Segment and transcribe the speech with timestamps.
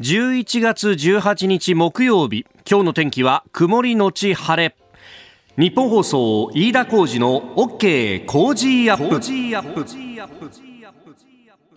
[0.00, 4.74] 11月18日木曜日今日の天気は曇りのち晴れ。
[5.58, 9.20] 日本放送飯田浩二の OK 工事アップ。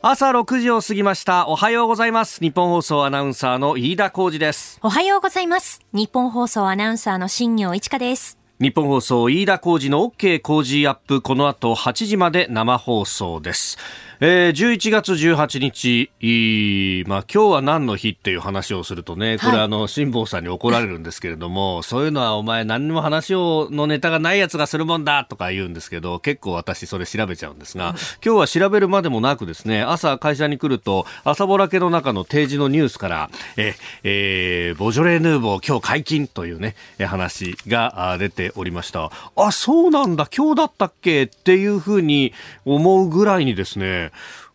[0.01, 1.49] 朝6時を過ぎました。
[1.49, 2.39] おはようございます。
[2.39, 4.79] 日本放送アナウンサーの飯田浩二です。
[4.81, 5.81] おはようございます。
[5.91, 8.42] 日本放送アナウンサーの新業一華です。
[8.59, 13.79] 日本放送飯田浩二の OK 工事アップこの後8時まで生放送です。
[14.25, 39.11] えー、11月18日、いまあ、今日は何の日っていう話をするとね、これ、はい、あの、辛坊さんに怒られるんですけれども、そういうのはお前何にも話を、のネタがないやつがするもんだとか言うんですけど、結構私それ調べちゃうんですが、今日は調べるまでもなくですね、朝会社に来ると、朝ぼらけの中の定時のニュースから、え、えー、ボジョレ・ヌーボー今日解禁というね、話が出ておりました。
[39.35, 41.23] あ、そうなんだ、今日だったっけ？
[41.23, 42.33] っていうふうに
[42.65, 44.11] 思うぐらいにですね、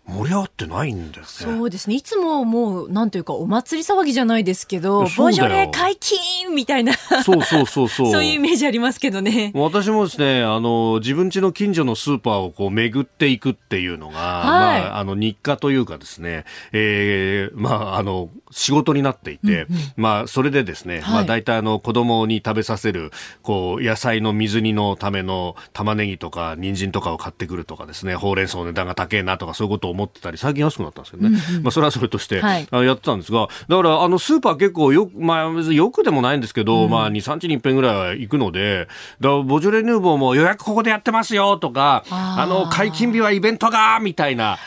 [0.08, 1.54] 盛り上がってないんですね。
[1.54, 1.94] そうですね。
[1.94, 6.94] いつももう、なんていうか、お祭り騒ぎじゃないですけど、ボジョレ解禁みたいな。
[6.94, 8.08] そうそうそうそう。
[8.12, 9.52] そういうイメージありますけどね。
[9.54, 23.10] 私もですね、あの、自分家の近所のスーパーをこう巡っていくっていうのが、はい、まあ、あの、日課というかですね、ええー、まあ、あの、仕事になっていて、うんうん、まあ、それでですね、はい、まあ、大体あの、子供に食べさせる、
[23.42, 31.38] こう、野菜の水煮のための玉ねぎとか、人参とかを買ってくるとかですね、ほうれん草の値段が高えなとか、そういうことを思ってたり、最近安くなったんですけどね。
[31.50, 38.88] うんうん、まあ、それはそれとして、はい、やってたんですが、だから、あの、スーパー結構よく、まあ、よくでもないんですけど、うん、まあ、2、3日に一遍ぐらいは行くので、
[39.20, 44.58] だボジョレ・ヌーボーも予約ここでやってますよとか、あの、解禁日はイベントがみたいな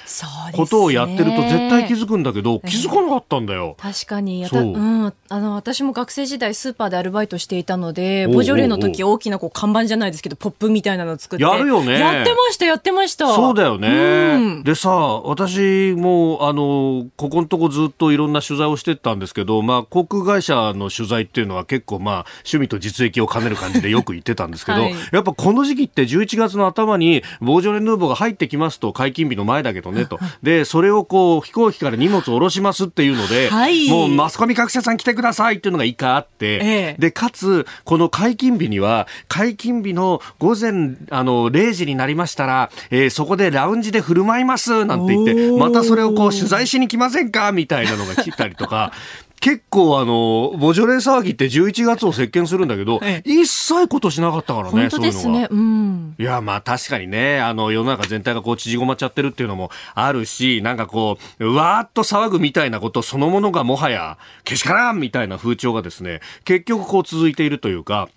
[0.53, 3.70] ことをやってると絶対気づくんだけど、気づかなかったんだよ。
[3.77, 4.47] 確かに。
[4.47, 4.63] そう。
[4.63, 5.13] うん。
[5.29, 11.43] あの、私も学生時代スーパーでアルバイトしていたので、ボジョレの時大きなこう看板じゃないですけど、ポップみたいなの作って。
[11.43, 11.99] やるよね。
[11.99, 13.33] やってました、やってました。
[13.33, 13.87] そうだよね。
[13.89, 30.19] うん、でさ、私も、あの、ここのとこずっといろんな取材をしてたんですけど、まあ、航空会社の取材っていうのは結構、まあ、趣味と実益を兼ねる感じでよく言ってたんですけど、はい、やっぱこの時期って11月の頭に、ボージョレ・ヌーボーが入ってきますと、解禁日の前だけどねと。
[30.43, 48.91] で、それをこう、飛行機から荷物を下ろしますっていうので、 はい、もうマスコミ各社さん来てくださいっていうのが一回あって、ええ、で、かつ、この解禁日には、解禁日の午前、あの、0時になりましたら、えー、そこでラウンジで振る舞います、なんて言って、またそれをこう取材しに来ませんかみたいなのが来たりとか、
[49.41, 55.47] 結構あの、ボジョレ騒ぎって11月を席巻するんだけど、ええ、一切ことしなかったからね、本当ですね。
[55.49, 56.15] うん。
[56.19, 68.09] いや、まあ確かにね、あの、世の中全体がこう縮こまっちゃってるっていうのもあるし、なんかこう、わーっと騒ぐみたいなことそのものがもはや、けしからんみたいな風潮がですね、結局こう続いているというか、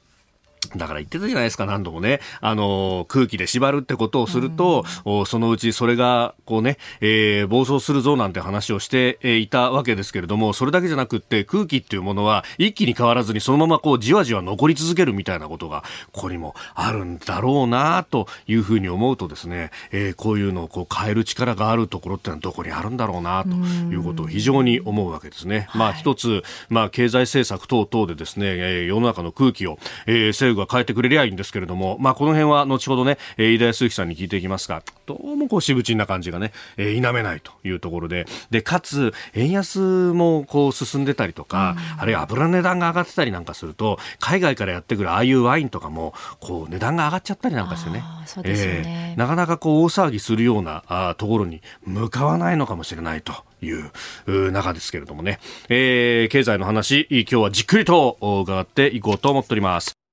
[0.76, 2.20] だから言ってたじゃないですか、何度もね。
[2.40, 25.68] あの、空気で縛るってことをすると、うん、そのうちそれが、こうね、えー、暴走するぞなんて話をしていたわけですけれども、それだけじゃなくって空気っていうものは一気に変わらずにそのままこうじわじわ残り続けるみたいなことが、ここにもあるんだろうなというふうに思うとですね、えー、こういうのをこう変える力があるところってのはどこにあるんだろうなということを非常に思うわけですね。
[25.74, 53.32] まあ一つ、まあ経済政策等々でですね、えー、世の中の空気を、えー、政府が変えてくれりゃいいんですけれども、まあ、この辺は後ほどね、え田康之さんに聞いていきますが、どうもこう、渋沈な感じがね、えー、否めないというところで、で、かつ、円安もこう、進んでたりとか、うん、あるいは油値段が上がってたりなんかすると、海外からやってくるああいうワインとかも、こう、値段が上がっちゃったりなんかしてね、そうですね、えー、なかなかこう、大騒ぎするようなあところに向かわないのかもしれないと。
[53.64, 55.40] いう中ですけれどもね、
[55.70, 60.03] えー、経済の話、今日はじっくりと伺っていこうと思っております。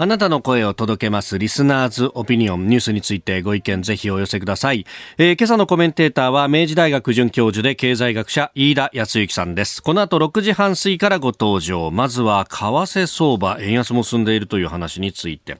[0.00, 4.86] あなたの声を届けますリスナーズオピニオンニュースについてご意見ぜひお寄せください、
[5.16, 9.82] えー、今朝のコメンテーターは明治大学准教授で経済学者飯田康之さんです。
[9.82, 11.90] この後6時半過ぎからご登場。
[11.90, 15.58] まずは為替相場円安も進んでいるという話について、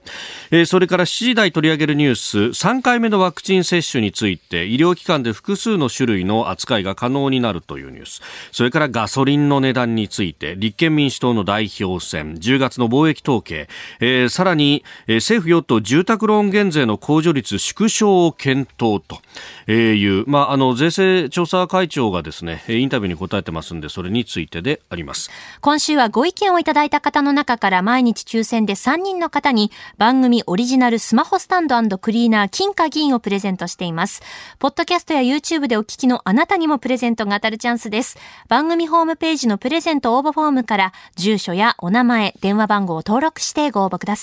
[0.51, 2.37] えー、それから7時台取り上げるニュース。
[2.39, 8.21] 3回目のワクチン接種について医療機関で複数の種類の扱いが可能になるというニュース。
[8.53, 12.35] それからガソリンの値段について立憲民主党の代表選。
[12.35, 13.67] 10月の貿易統計、
[13.99, 25.29] えーさらに、えー、政府与党住宅ローン減税の控除率縮小を検討という、まあ、あの税制調査会長がですねインタビューに答えてますんでそれについてであります。
[25.61, 34.21] 今週はご意見をいただいた方の中から毎日抽選で3人の方に番組オリジナルスマホスタンドクリーナー金貨銀をプレゼントしています。
[34.59, 38.17] ポッドキャストや YouTube でお聞きのあなたにもプレゼントが当たるチャンスです。
[38.47, 44.18] 番組ホームページのプレゼント応募フォームから住所やお名前電話番号を登録してご応募ください。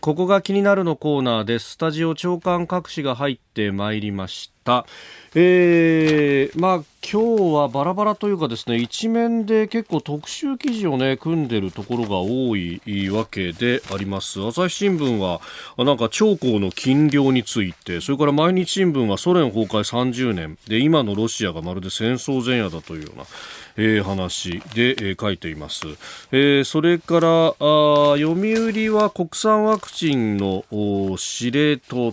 [0.00, 1.72] ここが気になるのコーナーです。
[1.72, 4.84] スタジオ長官各紙が入っってまいりました。
[5.34, 12.80] えー、まあ今日はバラバラというかですね一面で結構特集記事をね組んでるところが多い
[13.10, 14.44] わけであります。
[14.44, 15.40] 朝日新聞は
[15.78, 20.58] なんか長江の禁漁についてそれから毎日新聞はソ連崩壊30年。
[20.68, 23.24] で今のロシアがまるで戦争前夜だというような
[23.76, 25.86] えー、話で、えー、書いています、
[26.32, 27.52] えー、それからあ
[28.16, 30.64] 読売は国産ワクチンの
[31.16, 32.12] 司令塔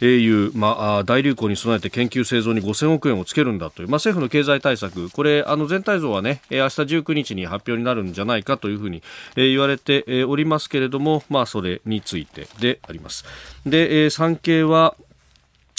[0.00, 5.10] という、まあ、大流行に備えて研究製造に5000億円をつけるんだという、まあ、政府の経済対策。
[5.10, 9.02] これあの全体像はね明日19日に発表になるんじゃないかというふうに、
[9.34, 13.24] 言われておりますけれども、まあ、それについてであります。
[13.64, 14.94] で、産経は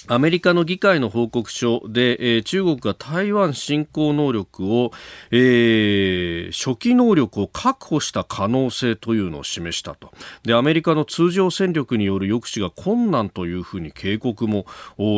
[0.10, 4.92] アメリカの議会の報告書で、えー、中国が台湾侵攻能力を、
[5.32, 10.12] えー、初期能力を確保した可能性というのを示したと。
[10.44, 14.66] で、アメリカの通常戦力による抑止が困難というふうに警告も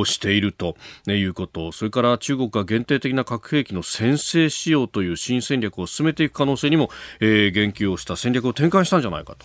[0.06, 0.75] していると
[1.07, 1.71] いうこと。
[1.71, 6.89] それから中国が限定的な核兵器の先制使用という新戦略を進めていく可能性にも、
[7.19, 9.36] えー、言及をした戦略を転換したんじゃないか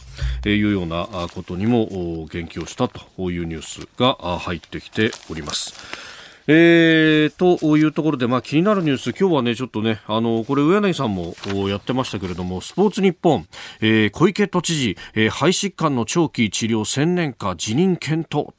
[0.43, 1.87] というようなことにも
[2.31, 5.34] 言及をしたというニュースが入ってきております。
[5.35, 6.14] おります。
[6.46, 11.35] えー、というところで、まあ、気になるニュース、今日はね、ちょっとね、あの、これ、上柳さんも
[11.70, 13.46] やってましたけれども、スポーツ日本、
[13.81, 18.52] えー、小池都知事、えー、肺疾患の長期治療専念化辞任検討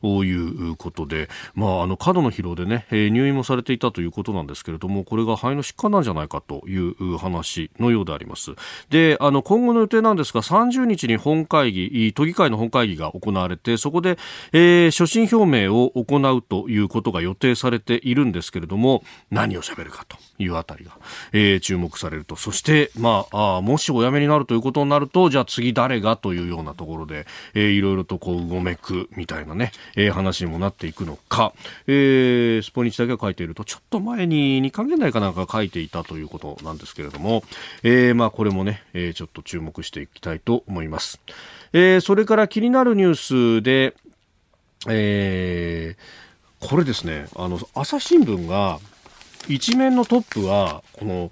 [0.00, 8.52] ということで、まあ、あの、過度の疲労でね、えー、入院もされていたということなんですけれども、これが肺の疾患なんじゃないかという話のようであります。
[8.90, 14.18] で、あの、今後の予定なんですが、30日に本会議、都議会の本会議が行われて、そこで、
[14.52, 20.92] えー、所信表明を行うということが予定されているんですけれども何を喋るかというあたりが、
[21.32, 31.54] えー、注目されるとそして、まあ、あもしお辞めになるということになるとじゃあ次誰がというようなところで、えー、いろいろとこううごめくみたいなね、えー、話にもなっていくのか、
[31.86, 37.42] えー、スポニチだけを書いているとちょっと前に2か月内かなんか書いていたということなんですけれども、
[37.82, 41.20] えー、まあこれもね、えー、ちょっと注目していきたいと思います。
[41.72, 43.94] えー、それから気になるニュースで、
[44.88, 46.23] えー
[46.68, 48.80] これですね、あの、朝日新聞が、
[49.48, 51.30] 一面のトップは、この、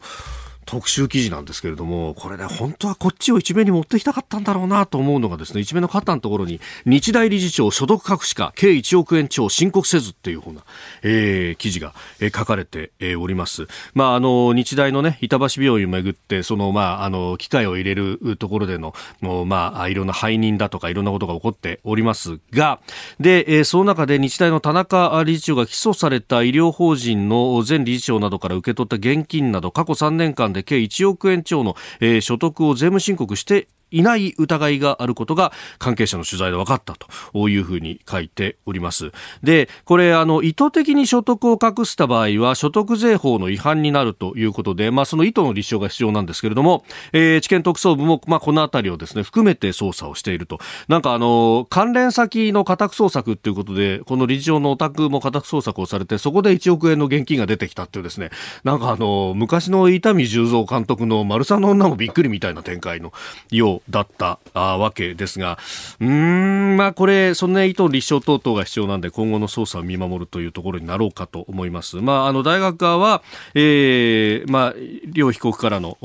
[0.65, 10.63] 特集記事なんですけれども、これね、本当はこっちを一面に持ってきたかったんだろうなと思うのがですね、一面の肩のところに、日大理事長所得隠しか、計1億円超申告せずっていうふうな、
[11.03, 13.67] えー、記事が、えー、書かれて、えー、おります。
[13.95, 22.81] まあ、あの、日大のね、板橋病院をめぐって、その、まあ、あの、機械を入れるところでの、もう、まあ、いろんな背任だとか、いろんなことが起こっておりますが、
[23.21, 39.13] で、えー、その中で日大の田中理事長が起訴された医療法人の前理事長などから受け取った現金など、過去3年間で計1億円超の、えー、所得を税務申告していない疑いがあることが関係者の取材で分かったというふうに書いております。
[39.43, 50.59] で、これ、あの、意図的に所得を隠した場合は所得税法の違反になるということで、まあ、その意図の立証が必要なんですけれども、えー、地検特捜部も、まあ、このあたりをですね、含めて捜査をしていると。
[50.89, 58.31] なんかあの、関連先の家宅捜索っていうことで、この理事長のお宅も家宅捜索をされて、そこで1億円の現金が出てきたっていうですね、
[58.65, 63.13] なんかあの、昔の伊丹十三監督の丸さんの女もびっくりみたいな展開の
[63.51, 65.59] ようだったわけですが、
[66.01, 71.97] うーん、まあこれ、そんな意図立証等々が必要なんで、今後の捜査を見守るというところになろうかと思います。
[71.97, 73.23] まあ、あの、大学側は、
[73.55, 74.75] えー、まあ、
[75.07, 75.99] 両被告からの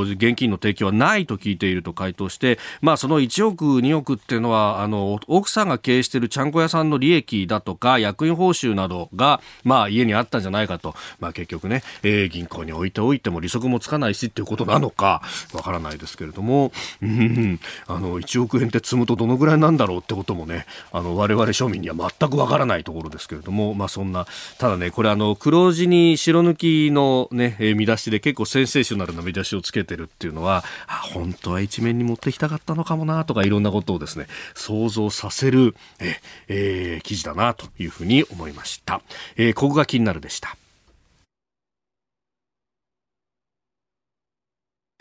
[0.00, 15.22] 現金の提供はないと聞いていると回答して、まあ、その1億、2億っていうのはあの奥さんが経営しているちゃんこ屋さんの利益だとか役員報酬などが、まあ、家にあったんじゃないかと、まあ、結局ね、えー、銀行に置いておいても利息もつかないしっていうことなのか
[15.52, 16.72] わからないですけれども、
[17.02, 24.26] うん、あの1億円って積むとどのぐらいなんだろうってこともねあの我々庶民には全くわからないところですけれども、まあ、そんな
[24.58, 36.16] ただねこれあの黒字に白抜きの、ね、見出しで結構センセーショナルな見出しをつけてるっていうのはあ本当は一面に持ってきたかったのかもなとかいろんなことをですね想像させるえ、
[36.48, 39.00] えー、記事だなというふうに思いました、
[39.36, 40.56] えー、ここが気になるでした。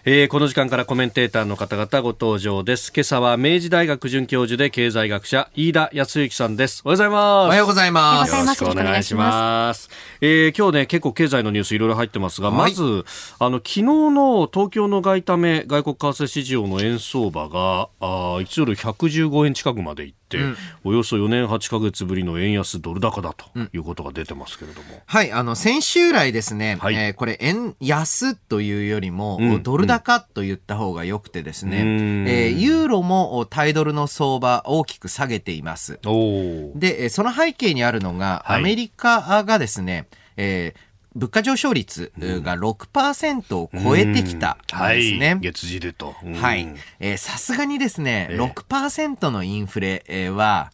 [0.05, 2.91] えー、この時間からコメンテーターの方々ご登場です。
[2.93, 6.81] 今朝は明治大学准教授で経済学者飯田康之さんです。
[6.83, 7.48] おはようございます。
[7.48, 8.36] おはようございます。
[8.36, 9.89] よろしくお願いします。
[10.19, 13.05] えー、今日ね結構経済のニュースいろいろ入ってますが、はい、まず
[13.39, 24.93] あの昨日の東京の外為外国為替市場の円相場があ1ドル115円近くまで行ってて、うん、およそ4年8か月ぶりの円安ドル高だということが出てますけれども。
[24.93, 35.99] うん、はい、あの、先週来ですね、はい、えー、これ円安というよりも、うん、ドル高と言った方がよくてですね、うん、えー、ユーロも対ドルの相場大きく下げています。
[36.75, 45.29] で、その背景にあるのが、アメリカがですね、えー物価上昇率が6%を超えてきたんですね。
[45.29, 46.15] はい、月次でと。
[46.36, 46.67] はい。
[47.17, 50.72] さすがにですね、えー、6%のインフレは、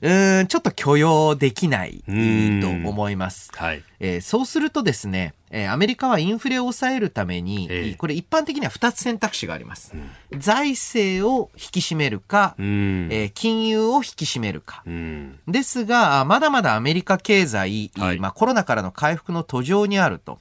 [0.00, 3.50] うん、ちょっと許容できないと思います。
[3.54, 3.82] はい。
[4.00, 9.92] えー、そうするとですね、えー、アメリカはインフレを抑えるために、えー、これ一般的には2つ選択肢があります。
[10.32, 14.82] うん、財政を引き締めるか、うん、えー、金融を引き締めるか。
[14.86, 20.38] うん、ですが、まだまだアメリカ経済、はい、まあ、コロナからの回復の途上にあると。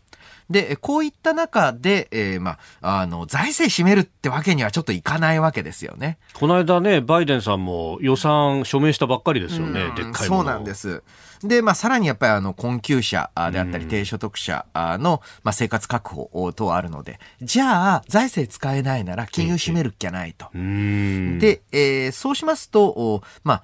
[0.52, 6.18] で、こういった中で、えー、まあ、あの、財政占めるってわけにはちょっといかないわけですよね。
[6.34, 11.04] この間ね、バイデンさんも予算署名したばっかりですよね、でっかいそうなんです。
[11.42, 20.48] で、まあ、さらにやっぱりあの、困窮者であったり、低所得者の、まあ、生活確保等あるので、じゃあ、財政使えないなら金融占めるっきゃないと。
[20.54, 23.64] で、えー、そうしますと、まあ、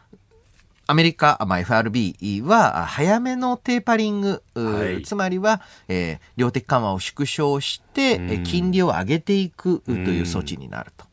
[0.88, 11.06] アメリカ、まあ、FRB は早めのテーパリング、はい、つまりは、えー、量的緩和を縮小して、金利を上げていくという措置になると。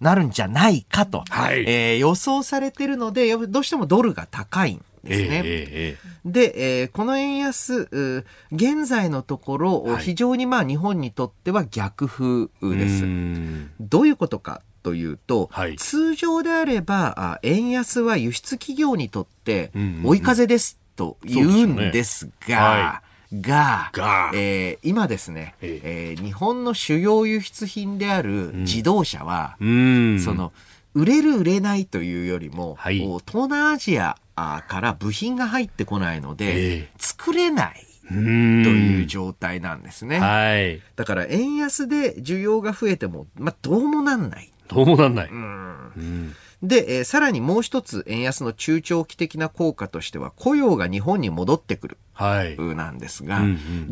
[0.00, 5.42] なるんじゃないかと、はい、えー、予想されてるので、どうしてもドルが高いんですね。
[5.44, 13.04] えー、で、えー、この円安、現在のところ、はい、非常にまあ日本にとっては逆風です。
[13.78, 19.70] どういうことかというと、はい、通常であれば円安は輸出企業にとって
[20.04, 24.30] 追い風ですと言うんですが、が、が。
[24.34, 30.52] えー、今ですね、えー、日本の主要輸出品である自動車は、うん、その、
[30.94, 37.86] 売れる売れないというよりも、はい、東南アジアから部品が入ってこないので、えー、作れない。
[38.10, 40.18] という状態なんですね。
[40.18, 40.82] はい。
[40.96, 44.50] だから円安で需要が増えても、まあ、どうもなんない。
[44.70, 45.28] どうもなんない。
[45.28, 46.34] うん。
[46.62, 51.98] で、えー、さらにもう一つ円安の中長期的な効果としては雇用が日本に戻ってくる。
[52.12, 52.56] はい。
[52.56, 53.42] なんですが、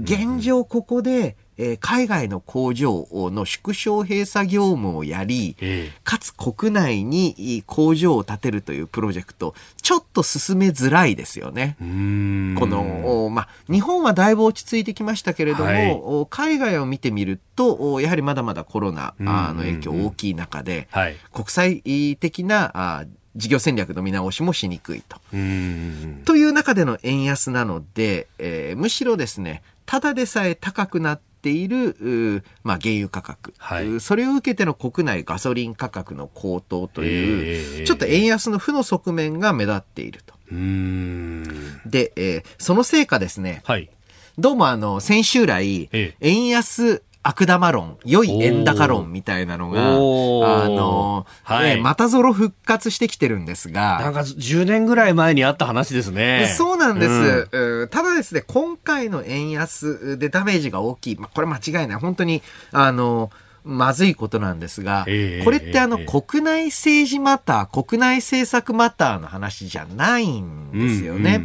[0.01, 11.77] 現状ここで、えー、海外の工場の縮小閉鎖業務をやり、えー、かつ国内に工場を建てるというプロジェクト、ちょっと進めづらいですよね。
[11.79, 25.19] この、まあ、日本はだいぶ落ち着いてきましたけれども、はい、海外を見てみると、やはりまだまだコロナの影響大きい中で、はい、国際的な事業戦略の見直しもしにくいと。
[26.25, 40.35] という中での円安なので、えー、むしろですね、ただでさえ高くなっている、まあ、原油価格、はい、それを受けての国内ガソリン価格の高騰という、えー、ちょっと円安の負の側面が目立っていると。
[40.51, 43.89] で、えー、そのせいかですね、はい、
[44.37, 45.89] どうもあの、先週来、
[46.21, 49.97] 円安悪玉論、良い円高論みたいなのが、あ
[50.67, 54.01] の、はい、またぞろ復活してきてるんですが。
[54.01, 56.55] なんか10年ぐらい前にあった話ですね。
[56.57, 57.49] そうなんです。
[57.53, 61.17] うん、ただですね、今回の円安でダメージが大きい。
[61.17, 62.01] まあ、これ間違いない。
[62.01, 62.41] 本当に、
[62.73, 63.31] あの、
[63.69, 71.43] まずいことなんですが、これってあの、国内政治マター、国内政策マターの話じゃないんですよね。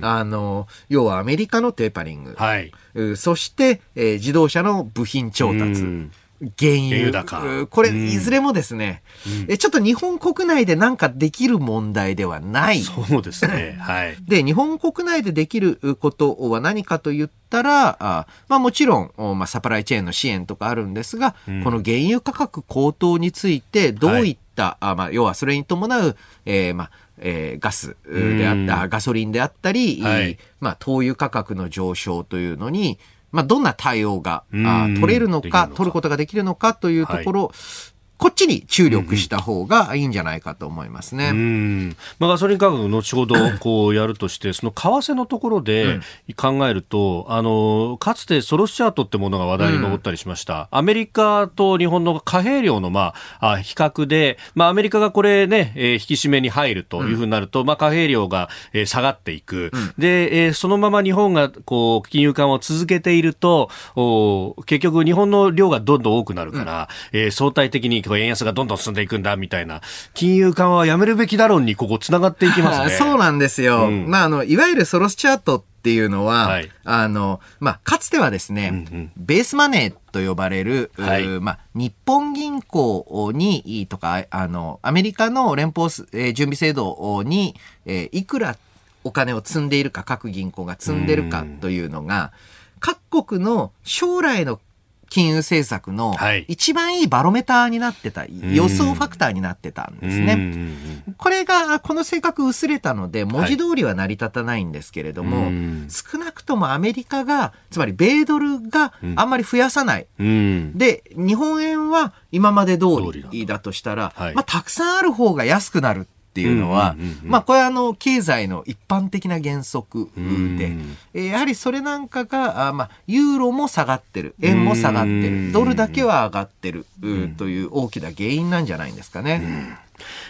[0.00, 2.34] あの、要はアメリカのテーパリング。
[2.36, 2.72] はい、
[3.16, 6.08] そして、えー、自動車の部品調達。
[6.40, 7.66] 原油高。
[7.66, 9.02] これ、いずれもですね、
[9.48, 12.80] うん、ちょっと日本国内でなんかできる問題ではない。
[12.80, 13.76] そうですね。
[13.80, 14.16] はい。
[14.22, 32.98] で、日本国内でできることは何かと言ったら、あまあもちろん、まあサプライチェーンの支援とかあるんですが、うん、この原油価格高騰についてどういった、はい、あまあ要はそれに伴う、えー、まあ、えー、ガスであった、ガソリンであったり、はい、まあ灯油価格の上昇というのに、
[33.36, 41.30] まあ、どんな対応があ取れるのか、取ることができるのかというところ、はいこっちに注力した方がいいんじゃないかと思いますね。
[41.30, 46.00] うん、まあ、ガソリン価格、後ほどこうやるとして、その為替のところで
[46.36, 69.80] 考えると、うん、あのかつてソロスチャートってものが話題に上ったりしました、うん、アメリカと日本の貨幣量の、まあ、比較で、まあ、アメリカがこれね、えー、引き締めに入るというふうになると、まあ、貨幣量が、えー、下がっていく、で、えー、そのまま日本がこう金融緩和を続けていると、お結局、日本の量がどんどん多くなるから、うん、えー、相対的に円安がどんどん進んでいくんだみたいな、
[70.14, 72.90] 金融緩和はやめるべきだろうにここ繋がっていきますね。
[72.90, 73.88] そうなんですよ。
[73.88, 76.70] うん、まあ、あの、いわゆるソロスチャートって、いうのは、はい。
[76.84, 79.12] あの、まあ、かつてはですね、うんうん。
[79.16, 81.26] ベースマネーと呼ばれる、うはい。
[81.26, 88.56] まあ、日本銀行にとか、あの、アメリカの連邦す、えー準備制度に、えーいくら
[89.04, 92.32] お金を積んでいるか、各銀行が積んでるかというのが、
[92.80, 94.60] 各国の将来の
[95.08, 96.44] 金融政策のはい。
[96.48, 100.74] 一番いいバロメーターになってた、予想ファクターになってたんですね。
[101.16, 105.88] これが、この性格薄れたので、文字通りは成り立たないんですけれども、うん。
[105.88, 110.06] 少なくともアメリカが、つまり米ドルがあんまり増やさない。
[110.18, 110.26] うん。
[110.26, 113.58] うんで、日本円は今まで通通りだりだ。
[113.58, 114.34] としたら、はい。
[114.34, 120.96] まあ、たくさんある方が安くなるっていうのは、まあ、これはあの、経済の一般的な原則で、うん。
[121.14, 125.46] えーやはりそれなんかが、あまあ、ユーロも下がってる、円も下がってうん。
[125.46, 129.78] る、ドルだけは上がってる、うという大きな原因なんじゃないんですかね。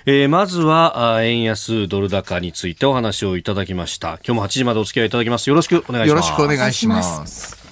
[0.05, 4.21] えーまずはあ円安ドル高についてお話をいただきました。
[4.25, 5.49] 今日も8時までお付き合いいただきます。
[5.51, 6.09] よろしくお願いします。
[6.09, 7.01] よろしくお願いしま。
[7.01, 7.67] お願いし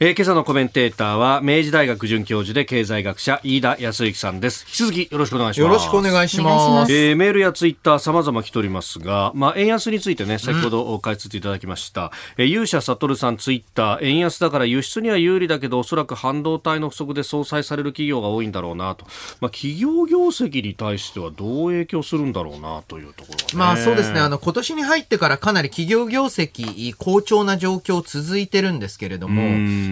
[0.00, 6.84] えー今朝のコメンテーターは明治大学准教授で経済学者飯田康之さんです引き続きよろしくお願いしますよろしくお願いしま。
[6.84, 12.10] すすえーメールやツイッター様々来ておりますが、まあ、円安についてね、先ほど解説いただきました。
[12.36, 19.06] えー勇者悟さんツイッター、円安だから輸出には有利だけど、おそらく半導体の不足で相殺される企業が多いんだろうなと。
[19.40, 23.56] まあ、企業業績に対してはどう影響するんだろうなというところはね。
[23.56, 24.18] まあそうですね。
[24.18, 29.42] あの、今年に入ってからかなり企業業績、好調な状況続いてるんですけれども、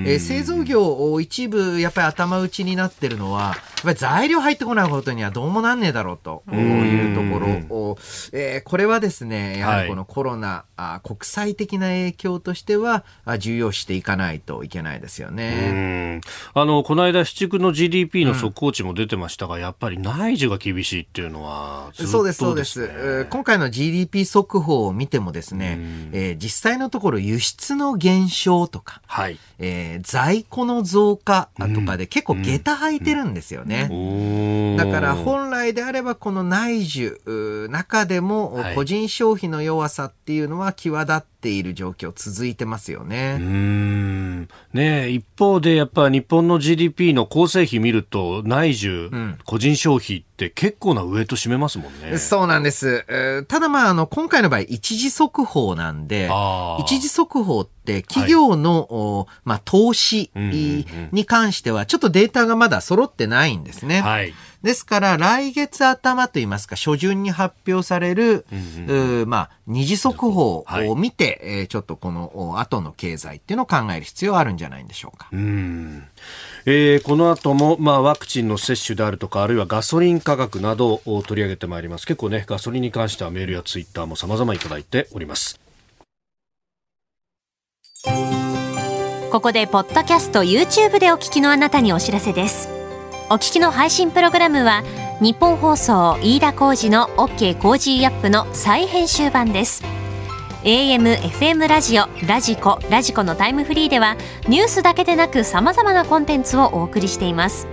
[0.05, 7.47] えー製造業を一部やっぱり頭打ちになってるのは、ぱり材料入ってこないことにはどうもなんねえだろうというところ
[7.77, 7.99] を、
[8.33, 16.17] えーこれはですね、やはりこのコロナ、あ国際的な影響としてはあ重要視していかないといけないですようね。
[16.17, 16.21] ん
[16.55, 23.27] あのこの間、市区の GDP の速報値も出てましたが、やっぱり内需が厳しいっていうのはずっとそうです、そうです。
[23.31, 25.79] 今回の GDP 速報を見てもですね、
[26.13, 29.39] えー実際のところ輸出の減少とか、はい。
[29.59, 33.72] えー在庫の増加とかで結構下駄履いてるんですよね。
[33.72, 34.77] おー。
[34.77, 38.75] だから本来であればこの内需中でもはい。
[38.75, 43.37] 個人消費の弱さっていうのは際立っている状況続いてますよね。
[43.37, 52.17] んねえ一方でやっぱ日本の GDP の構成比見ると内需、ん個人消費って結構なウエイト占めますもんね。
[52.19, 53.05] そうなんです。
[53.09, 56.31] えーただまあ、あの、今回の場合、一時速報なんで
[56.81, 64.01] 一時速報って企業の、おまあ、投資に関しては、ちょっとデータがまだ揃ってないんですね。
[64.01, 64.33] はい。
[64.63, 68.47] ですから、来月頭といいますか、初旬に発表される、
[68.87, 70.89] うんまあ、二次速報はい。
[70.89, 75.29] を見て、えーちょっとこのお後の経済っていうのを考える必要はあるんじゃないんでしょうか。
[75.33, 76.05] うん。
[76.67, 82.07] えーこの後も、まあ、ワクチンの接種であるとかあるいはガソリン価格などを取り上げてまいります。
[82.07, 85.59] 結構ねガソリンに関してはメールやツイッターも様々いただいております。
[89.31, 92.69] ここでポッドキャスト YouTube でお聞きのあなたにお知らせです
[93.31, 94.83] お聞きの配信プログラムは
[95.21, 99.83] ニッポン放送飯田浩司の OK コージーアップの再編集版です。
[100.65, 104.17] AM、FM ラジオ、ラジコ、ラジコのタイムフリーでは
[104.49, 107.67] ニュースだけでなく様々なコンテンツをお送りしています。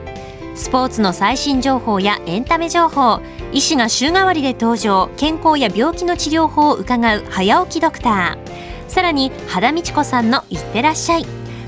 [0.56, 8.90] スポーツの最新情報やエンタメ情報医師が週替わりで登場健康や病気の治療法を伺う早起きドクター。
[8.90, 11.26] さらに肌道子さんの「いってらっしゃい」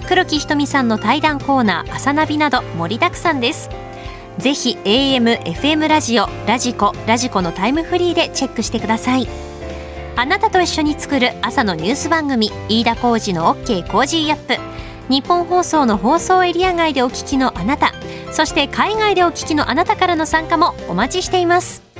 [0.08, 3.70] 黒木ひとみさんの対談コーナー「朝ナビ」など盛りだくさんです。
[4.38, 9.28] ぜひ AM、FM ラジオ、ラジコ、ラジコのタイムフリーでチェックしてください。
[10.16, 14.58] あなたと一緒に作る朝のニュース番組飯田浩司の OK Cozy Up。
[15.10, 17.92] ニッポン放送の放送エリア外でお聞きのあなた
[18.32, 21.91] そして海外でお聞きのあなたからの参加もお待ちしています。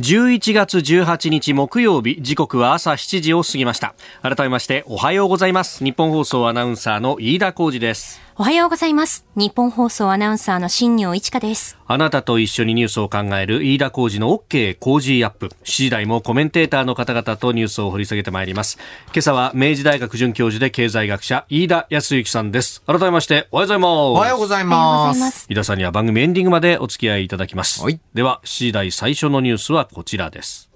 [0.00, 3.94] 11月18日木曜日時刻は朝7時を過ぎました。
[4.22, 5.84] 改めましておはようございます。
[5.84, 8.18] 日本放送アナウンサーの飯田浩二です。
[8.40, 15.48] おはようございます日本放送アナウンサーの新業一華ですあなたと一緒にニュースを考える飯田浩二の OK 工事アップ。
[15.48, 18.78] 7時台もコメンテーターの方々とニュースを掘り下げてまいります。
[19.08, 22.80] 今朝は明治大学准教授で経済学者飯田康之さんです。
[22.86, 23.90] 改めましておはようございます。
[23.90, 25.46] おはようございます。
[25.50, 27.82] 飯田さんには番組エンディングまでお付き合いいただきます。
[27.82, 30.70] はいでは、7時台最初のニュースはこちらです。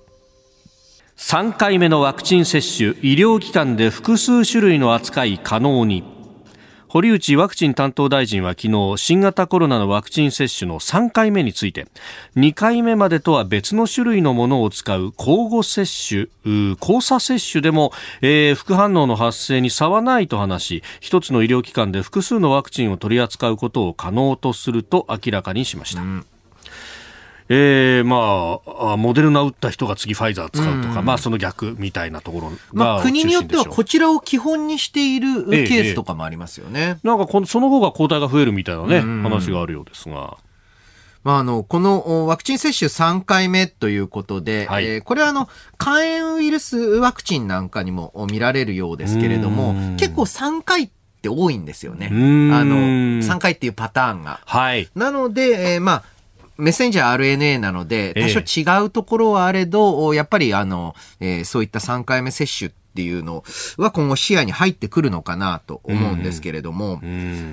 [1.17, 6.24] 3回目のワクチン接種、医療機関で複数種類の扱い可能に。
[6.95, 11.89] 堀内ワクチン担当大臣は昨日新型コロナのワクチン接種の3回目について
[12.37, 16.29] 2回目までとは別の種類のものを使う交互接種
[16.81, 17.91] 交差接種でも、
[18.23, 26.03] えー副反応の発生に差はないと話し一つの医療機関で複数のワクチンを取り扱うことを可能とすると明らかにしました、
[27.49, 28.61] えー、ま
[28.93, 36.81] あ、モデルナ打った人が次ファイザー使うとか、うん、まあその逆みたいなところまあ国によってはこちらを基本にしているケースとかもありますよね。
[36.81, 40.39] ええ、なんかこのその方が抗体が増えるみたいなね、話があるようですが。
[41.23, 50.91] まあ、あの、このワクチン接種3回目ということで、はい、えー、これはあの、肝炎ウイルスワクチンなんかにも見られるようですけれども、結構3回っ
[51.23, 52.09] て多いんですよね。
[52.11, 52.13] あ
[52.63, 52.77] の、
[53.23, 54.41] 3回っていうパターンが。
[54.45, 54.87] はい。
[54.95, 56.05] なので、えー、まあ、
[56.57, 63.43] メッセンジャー RNA なので、多少違うところはあれど、やっぱりあの、えー、そういった3回目接種っていうの
[63.77, 67.01] は今後視野に入ってくるのかなと思うんですけれども、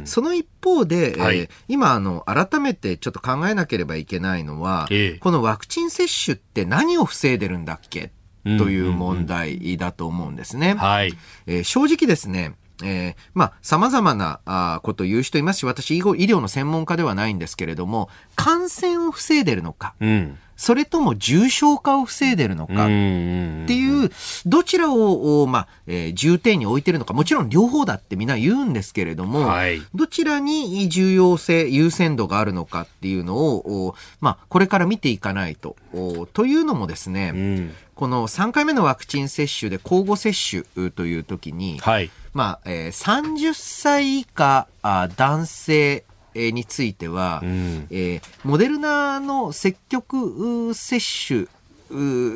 [0.06, 8.12] その一方で、はい、えー、今あの改めてちょっと考えなければいけないのは、えー、このワクチン接種って何を防いでるんだっけ？
[8.44, 10.76] という問題だと思うんですね。
[10.76, 11.14] はい、
[11.48, 24.12] えー、正直ですね、えー、まあ、様々なあことを言う人いますし、私、医療の専門家ではないんですけれども、感染を防いでるのか、うん、それとも重症化を防いでるのかっていう、
[24.46, 35.76] どちらを、まあ、えー、重点に置いてるのか、もちろん両方だってみんな言うんですけれども、はい、どちらに重要性、優先度があるのかっていうのを、まあ、これから見ていかないと。
[36.34, 51.48] というのもですね、うん、この3回目のワクチン接種で交互接種という時に、はい、まあ、えー、30歳以下あ男性については、うん、えー、モデルナの積極接種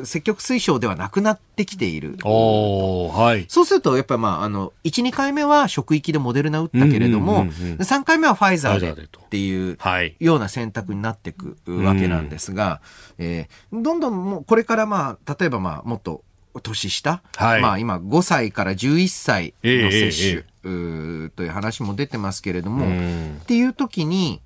[0.04, 2.16] 積極推奨ではなくなってきている。
[2.22, 9.78] はい、そうすると、やっぱりまあ、あの、1、2回目は職域でモデルナ打ったけれども、うんうんうんうん、3回目はファイザーでっていう
[10.20, 12.80] ような選択になっていくわけなんですが、
[13.18, 16.22] えー、どんどんもうこれからまあ、例えばまあ、もっと
[16.60, 24.40] 年下、はい、まあ今5歳から11歳の接種、えー、という話も出てますけれども、っていう時に、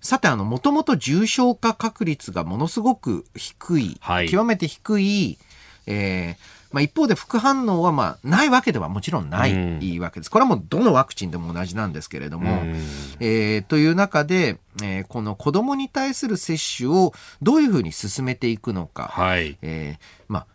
[0.00, 5.38] さて、あの、もともと重症化確率がものすごく低い、はい、極めて低い、
[5.86, 10.30] えー、まあ、一方で副反応はまあないわけではもちろんないわけです。
[10.30, 12.64] これはもうどのワクチンでも同じなんですけれども、
[13.20, 20.46] えー、という中で、えー、この子供に対する接種をどういうふうに進めていくのか、はい、えー、まあ、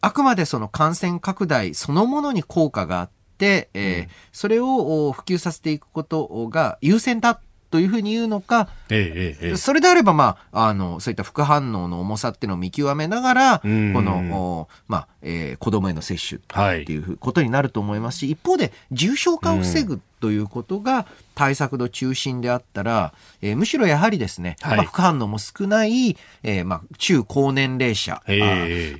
[0.00, 21.06] あくまでその感染拡大そのものに効果があって、えー、うん、それを普及させていくことが優先だというふうに言うのか、えええ、それであれば、まあ、あの、そういった副反応の重さっていうのを見極めながら、この、まあ、えー、子供への接種っていうことになると思いますし、はい、一方で重症化を防ぐということが
[21.38, 28.20] 対策の中心であったら、えー、むしろやはりですね、はい、まあ、副反応も少ない、えー、まあ、中高年齢者、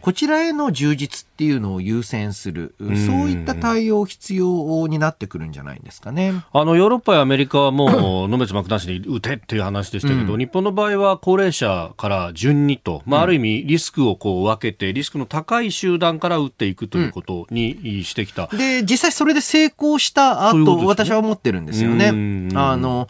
[0.01, 2.91] こちらへの充実っていうのを優先する、そう
[3.29, 6.45] いった対応必要になってくるんじゃないんですかね。
[6.53, 18.49] あの、ヨーロッパやアメリカはもう、 のめつ幕なしに打てっていう話でしたけど、うん、日本の場合は高齢者から順にと、まあ、ある意味リスクをこう分けて、リスクの高い集団から打っていくということにしてきた。
[18.53, 22.09] うん、で、実際それで成功した後、私私は思ってるんですよね。
[22.55, 23.09] あの、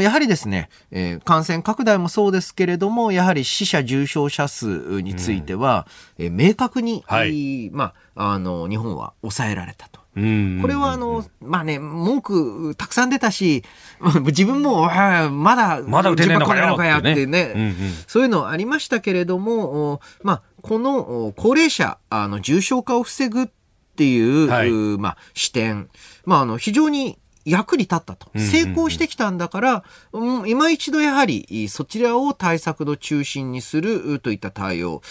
[0.00, 5.86] やはりですね、えー、感染拡大もそうですけれども、やはり死者重症者数については、
[6.18, 9.98] えー、明確に、はい、まあ、あの、日本は抑えられたと。
[10.18, 13.62] これはあの、まあね、文句たくさん出たし、
[14.26, 14.90] 自分も、
[15.30, 17.74] まだ、まだ打てねえのかよってね、
[18.08, 23.48] そういうのありましたけれども、まあ、この高齢者、あの、重症化を防ぐっ
[23.96, 25.88] ていう、はい、まあ、視点、
[26.24, 28.30] まあ、あの、非常に役に立ったと。
[28.38, 35.02] 成功してきたんだから、うん、今一度やはりそちらを対策の中心にするといった対応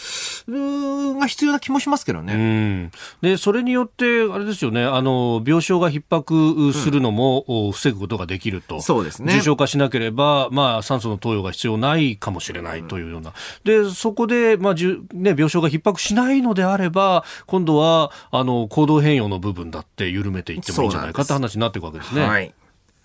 [0.48, 2.92] が必要な気もしますけどね。
[3.22, 8.76] で、それによって、あれですよね、あの、病床が逼迫するのも防ぐことができると。
[8.76, 9.34] うん、そうですね。
[9.34, 13.34] 重症化しなければ、まあ、酸素の投与が必要ないかもしれないというような。
[13.66, 22.27] うん、で、そこで、まあ、じゅね、病床が逼迫しないのであれば、今度は、あの、行動変容の部分だって緩めていってもいいんじゃないかって話になっていくわけですね。
[22.28, 22.54] はい。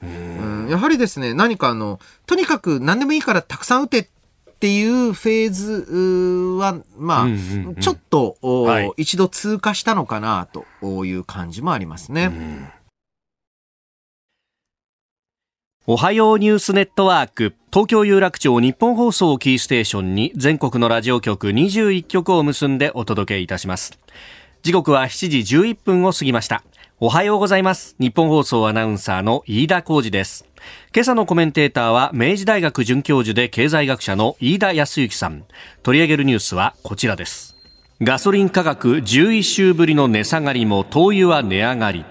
[0.02, 4.06] うん、やはりですね、何かあの、とにかく何でもいいからたくさん打てっ
[4.58, 10.48] ていうフェーズは、まあ、ちょっと、はい、一度通過したのかな
[10.80, 12.30] という感じもありますね。
[15.86, 17.54] おはようニュースネットワーク。
[17.72, 23.98] 東京有楽町日本放送キーステーションに全国のラジオ局21局を結んでお届けいたします。
[24.62, 26.62] 時刻は7時11分を過ぎました
[27.04, 27.96] おはようございます。
[27.98, 30.46] 日本放送アナウンサーの飯田浩二です。
[30.94, 35.44] 今朝のコメンテーターは明治大学准教授で経済学者の飯田康之さん。
[35.82, 37.56] 取り上げるニュースはこちらです。
[38.00, 42.04] ガソリン価格11週ぶりの値下がりも灯油は値上がり。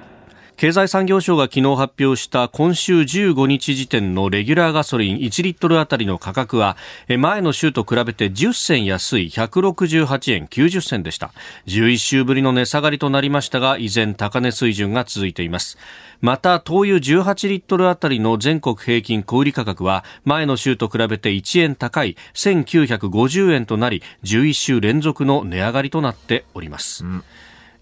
[0.61, 6.77] 経済産業省が昨日発表した今週15日時点のレギュラーガソリン1リットルあたりの価格は
[7.17, 11.33] 前の週と比べて10銭安い168円90銭でした。
[11.65, 15.79] 11週ぶりの値下がりとなりましたが依然高値水準が続いています。
[16.21, 27.23] また灯油18リットルあたりの全国平均小売価格は前の週と比べて1円高い1950円となり11週連続の値上がりとなっております、うん。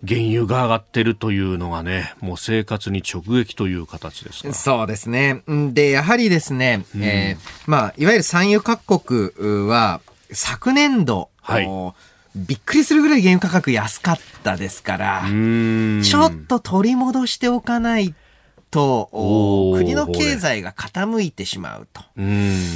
[0.07, 5.43] 原油が上がってるというのがね、もう生活に直撃という形ですかそうですね。
[5.47, 11.67] で、やはりですね、うん、えー、まあ、いわゆる産油各国は、昨年度、はい、
[12.35, 18.13] びっくりするぐらい原油価格安かったですから、ちょっと取り戻しておかない
[18.71, 19.09] と、
[19.75, 22.03] 国の経済が傾いてしまうと。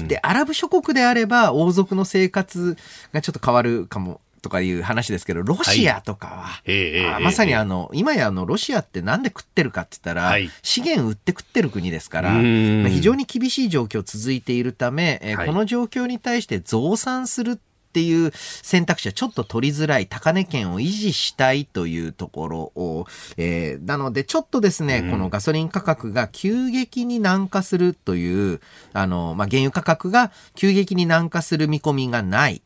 [0.07, 2.77] で、アラブ諸国であれば、王族の生活
[3.13, 12.41] がちょっと変わるかもとかいう話ですけど、ロシアとかは、はい、まさにあの、今やあの、ロシアってなんで食ってるかって言ったら、はい、資源売って食ってる国ですから、まあ、
[12.89, 23.05] 非常に厳しい状況続いているため、えー、この状況に対して増産するっていう選択肢はちょっと取りづらい高値圏を維持したいというところを、
[23.37, 28.61] えー、なのでちょっとですね、うん、このガソリン価格が急激に軟化するという、
[28.93, 32.61] あの、まあ、原油価格が急激に軟化する見込みがない。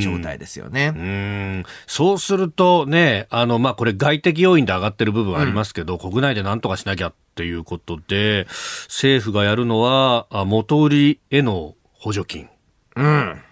[0.00, 0.92] 状態ですよね。
[0.96, 8.46] うんそうするとね、あの、まあ、これ外的要因で上がってる部分はありますけど、うん、国内で何とかしなきゃっていうことで、
[8.84, 12.48] 政府がやるのは、元売りへの補助金。
[12.96, 13.42] うん。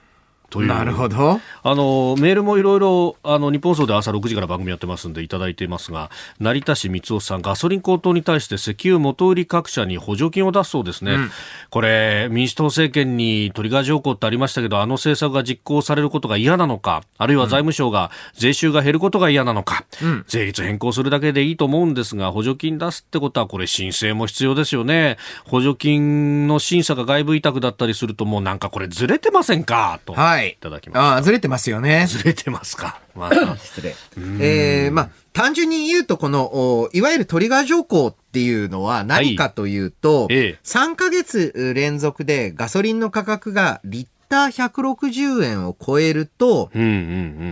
[0.50, 0.68] という。
[0.68, 1.40] なるほど。
[1.62, 11.30] あのメールもいろいろあの日本総で朝6時から番組やってますんでいただいていますが成田市三夫さんガソリン高騰に対して石油元売り各社に補助金を出すそうですね、うん、
[11.70, 25.16] これ民主党政権にトリガー条項ってありましたけどあの政策が実行されることが嫌なのかあるいは財務省が税収が減ることが嫌なのか、うん、税率変更するだけでいいと思うんですが補助金出すってことはこれ申請も必要ですよね。
[25.44, 30.00] 補助金の審査が外部委託だったりするともうなんかこれずれてませんか？
[30.04, 30.12] と。
[30.12, 31.12] はいいただきました。
[31.14, 32.06] ああ、ずれてますよね。
[32.08, 33.00] ずれてますか。
[33.14, 33.94] まあ、 失礼。
[34.40, 46.92] えー、まあ、単純に言うと、この、いわゆるトリガー条項っていうのは何かというと、はい、3ヶ月連続でガソリンの価格がリッター160円を超えると、うんうんう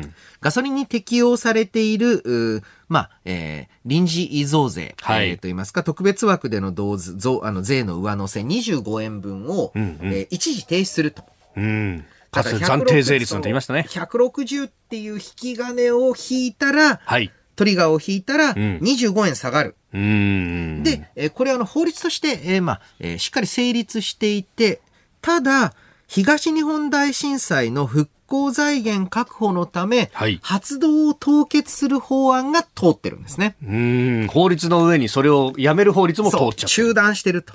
[0.07, 11.23] ん、ガソリンに適用されている、まあ、えー、臨時増税、はい、えー、といいますか、特別枠での増あの税の上乗せ25円分を、うんうん、えー、一時停止すすると。
[11.57, 13.87] うんかつ暫定税率なんて言いましたね。
[13.89, 19.77] 160っていう引き金を引いたら、はい、トリガーを引いたら、25円下がる。
[19.93, 24.81] うん、で、えこれあの法律として、えー、まあ、えー、しっかり成立していて、
[25.21, 25.73] ただ、
[26.07, 33.57] 東日本大震災の復興財源確保のため、はい、発動を凍結する法案が通ってるんですね。
[33.63, 36.67] うん、法律の上にそれをやめる法律も通っちゃった。
[36.67, 37.55] 中断してると。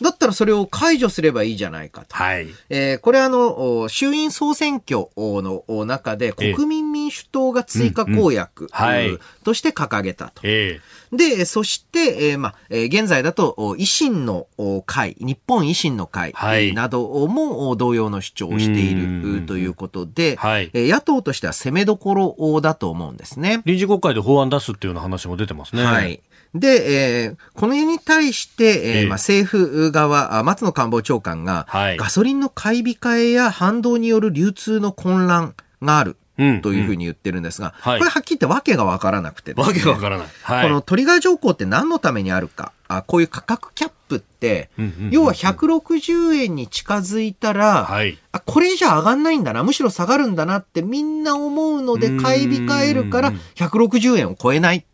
[0.00, 2.16] だったらそれを解除すればいいじゃないかと。
[2.16, 2.46] はい。
[2.70, 8.68] えー、これあの、衆院総選挙の中で国民民主党が追加公約、
[9.44, 10.40] として掲げたと。
[10.44, 14.46] えー、で、そして、えー、まあ、えー、現在だと維新の
[14.86, 16.32] 会、日本維新の会
[16.74, 23.62] なども同様の主張をしているということで、はい、野党としては攻めどころだと思うんですね。
[23.64, 25.84] 臨時国会で法案出すっていうような話も出てますね。
[25.84, 26.20] はい。
[26.54, 36.16] で、えー、この絵に対して、えーまあ、政府側、松野官房長官が、はい、ガソリンの買い控えや反動による流通の混乱がある。
[36.36, 40.26] というふうに言ってるんですが、これはっきり言ってわけがわからなくて、ね、わけがわからない。
[40.42, 42.72] はい、このトリガー条項って何のためにあるか。
[42.86, 44.70] あこういう価格キャップって、
[45.10, 54.84] 要は160円に近づいたら、はい、あこれ以上上がんないんだな、むしろ下がるんだなってみんな思うので買い控えるから160円を超えない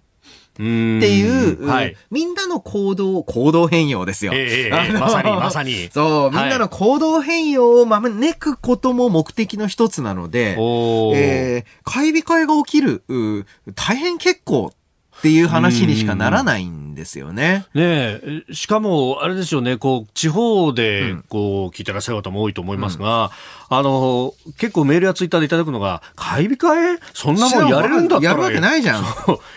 [0.54, 4.32] っていう、はい、みんなの行動、行動変容ですよ。
[4.34, 5.88] えー、まさに、まさに。
[5.90, 13.04] そう、みんなの行動変容を招くことも目的の一つなので、えー、買い控えが起きる、
[13.74, 14.72] 大変結構
[15.20, 17.64] っていう話にしかならないんですよね。
[17.74, 18.20] ね
[18.52, 23.30] しかも、あれですよね、こう、地方で、こう、聞いてらっしゃる方も多いと思いますが、
[23.70, 27.00] うん、あの、結構メールやツイッターでいただくのが、買い控え？
[27.14, 28.30] そんなもんやれるんだったら。
[28.32, 29.04] やるわけないじゃん。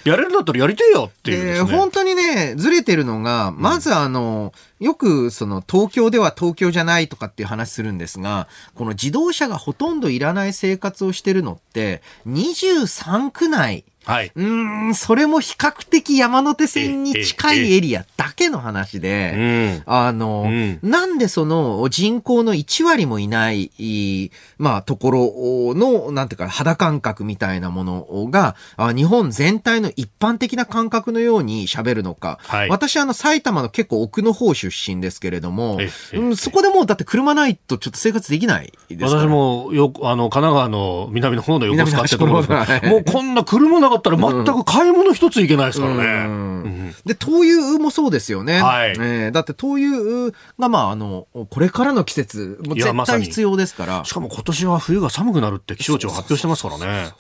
[0.06, 14.32] やれるんだったらやりてよっていう、ね、えー、本当にね、ずれてるのが、まずあの、うん、よく、その、東京では東京じゃないとかっていう話するんですが、この自動車がほとんどいらない生活をしてるのって、23区内、はい。
[14.36, 14.46] うー
[14.90, 19.84] ん、それも比較的山手線に近いエリアだけの話うで、ん。
[19.86, 32.40] あの、うんなんでその人口の1割もいない、いまあ、ところの、なんていうか、肌感覚みたいなものが、あ日本全体の一般的な感覚のように喋るのか。
[32.44, 39.22] はい私、あの、埼玉の結構奥の方出身ですけれどもえ、えうんそこでもう、だって車ないとちょっと生活できないですから。
[39.22, 46.04] 私もよく、あの、神奈川の南の方の横須賀ってところですもうこんな車なかったら全く買い物一ついけないですからね。
[46.04, 48.62] うんうんで、灯油もそうですよね。
[48.62, 54.06] はいえーだって灯油が、まあ、あの、これからの季節、もう絶対必要ですから。
[54.06, 57.12] しかも今年は冬が寒くなるって気象庁発表してますからね。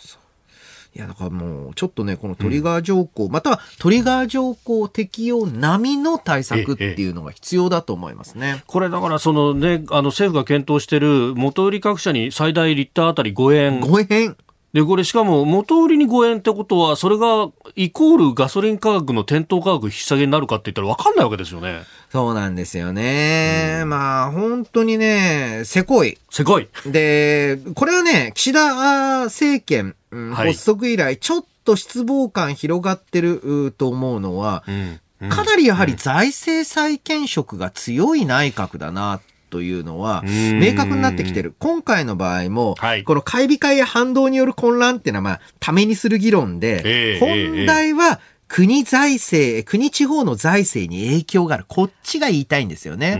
[0.96, 8.64] いや、だからもう、ちょっとね、このトリガー条項、またはトリガー条項適用並みの対策っていうのが必要だと思いますね。
[8.68, 13.82] これだからそのね、あの政府が検討している元売り各社に最大リッターあたり5円。
[13.82, 14.38] 5円。
[14.74, 21.84] で、これしかも元売りに5円ってことは、それがイコールガソリン価格の店頭価格引き下げになるかって言ったら分かんないわけですよね。
[22.12, 23.84] そうなんですよね。
[23.86, 26.18] まあ、本当にね、せこい。
[26.32, 26.68] せこい。
[26.88, 35.00] で、これはね、岸田政権、うんはい発足以来、ちょっと失望感広がってるうと思うのは、うん。
[35.22, 39.22] うんかなりやはり財政再建色が強い内閣だな、
[39.54, 41.54] というのは、うん明確になってきてる。
[41.60, 51.66] 今回の場合も、はいこの買い控えや反動による混乱っていうのは、まあ、ためにする議論で、ええ本題は、国財政、国地方の財政に影響がある。
[51.68, 53.16] こっちが言いたいんですよね。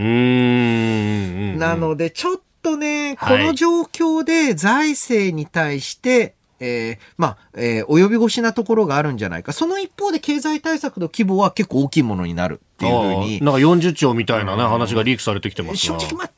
[1.56, 9.52] なので、ちょっとね、こはいの状況で財政に対して、えーまあ、えー及び腰なところがあるんじゃないか。
[9.52, 13.40] その一方で経済対策の規模は結構大きいものになるっていうふうに。
[13.40, 16.00] なんか40兆みたいなね、話がリークされてきてますが。
[16.00, 16.30] 正直、まあ、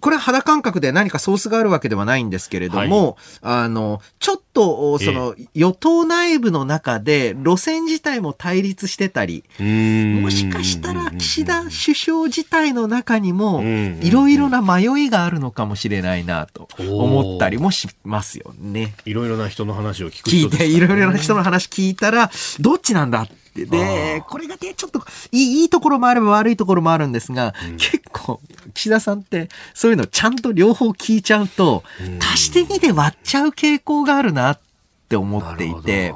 [0.00, 18.94] これは肌感覚で何かソースがあるわけではないんですけれども、あの、ちょっと、その、与党内部の中で路線自体も対立してたり、もしかしたら岸田首相自体の中にもうんいろいろな迷いがあるのかもしれないなと思ったりもしますよね。
[19.04, 23.40] いろいろな人の話を聞く聞いていろいろな人の話聞いたらどっちなんだって。
[23.54, 28.40] で、これがね、ちょっといいところもあれば悪いところもあるんですが、結構
[28.74, 31.82] 岸田さんってそういうのちゃんと両方聞いちゃうと、
[32.20, 34.60] 足して2で割っちゃう傾向があるなっ
[35.08, 36.14] て思っていて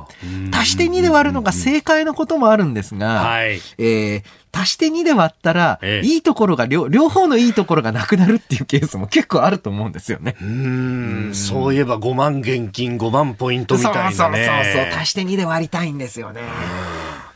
[0.53, 3.61] 足して2で割るのが正解のこともあるんですが、はい。
[3.79, 6.07] えー足して2で割ったら、ええ。
[6.07, 10.37] いいところが両、両方のいいところがなくなるっていうケースも結構あると思うんですよね。
[10.41, 14.15] うーん、そういえば5万現金、5万ポイントみたいなね。
[14.15, 16.43] そうそうそうそう、足して2で割りたいんですよね。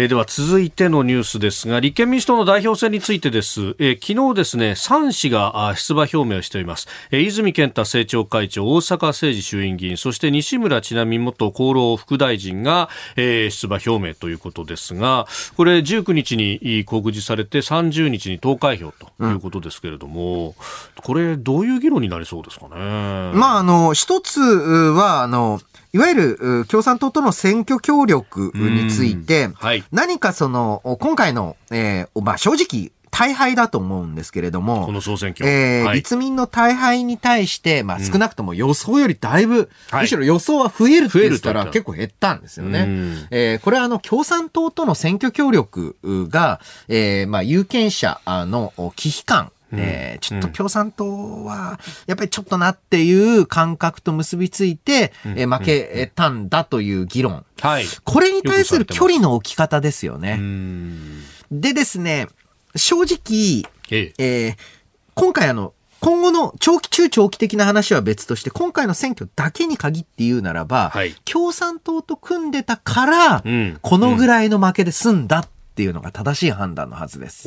[0.00, 3.74] えーでは続いてのニュースですが、立憲民主党の代表選についてです。
[3.78, 6.88] えー昨日ですね、3氏があ出馬表明をしています。
[7.10, 15.26] えー泉健太政調会長、大阪誠二衆院議員、そして西村智奈美元厚労副大臣が、えー出馬表明ということですが、
[15.58, 20.54] これ19日にい告示されて30日に投開票ということですけれども、
[20.96, 22.76] これどういう議論になりそうですかね？
[23.34, 25.60] まあ、あの、一つは、あの、
[25.92, 29.82] いわゆるう共産党との選挙協力について、はい。
[29.92, 35.44] 何かその、今回の、えーまあ、正直、大敗だと思うんですけれども、この総選挙。
[35.48, 35.96] えーはい。
[35.96, 40.02] 立民の大敗に対して、まあ、少なくとも予想よりだいぶ、はい。
[40.02, 42.80] むしろ予想は増えるって言ったら結構減ったんですよね。
[42.80, 43.26] うん。
[43.32, 45.96] えーこれはあの、共産党との選挙協力
[46.30, 57.44] が、えーまあ、有権者の危機感、えーちょっと共産党は、やっぱりちょっとなっていう感覚と結びついて、えー負けたんだという議論。
[57.60, 57.84] はい。
[58.04, 60.36] これに対する距離の置き方ですようね。
[60.36, 61.20] ん。
[61.50, 62.28] でですね、
[62.76, 63.64] 正直、
[64.18, 64.56] え
[65.14, 75.48] 今回あの、今後の長期、中長期的な話は別として、今回の選挙だけに限って言うならば、はい共産党と組んでたから、うんこのぐらいの負けで済んだっ
[75.80, 77.44] ていうのが正しい判断のはずです。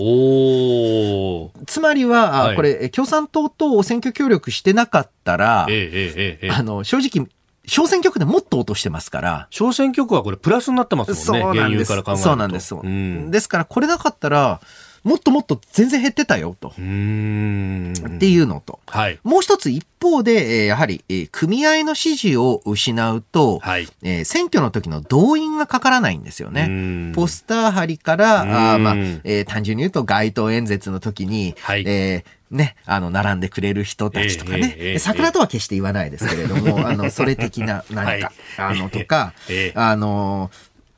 [1.67, 6.49] つまりは、あはいこれ、え共産党と選挙協力してなかったら、えええ。
[6.49, 7.27] あの、正直、
[7.67, 11.23] 小選挙区でもっと落としてますから、小選挙区はこれプラスになってますもんね。
[11.43, 11.93] そうなんです。
[12.23, 12.73] そうなんです。
[12.73, 13.29] うん。
[13.29, 14.61] ですから、これなかったら、
[15.03, 16.69] もっともっと全然減ってたよ、と。
[16.69, 18.79] っていうのと。
[18.87, 19.19] はい。
[19.23, 23.87] もう一つ一方で、えーやはり、えー組合の支持を失うと、はい。
[24.01, 26.67] えー選挙の時の動員がかからないんですよね。
[26.67, 28.41] ねポスター貼りから、
[28.73, 40.51] あーまあうんえー単純に言うと街頭演説の時に、はいえーね、あの、並んでくれる人たちとかね、ええええ桜とは決して言わないですけれども、あの、それ的な何か、はいあの、とか、ええあの、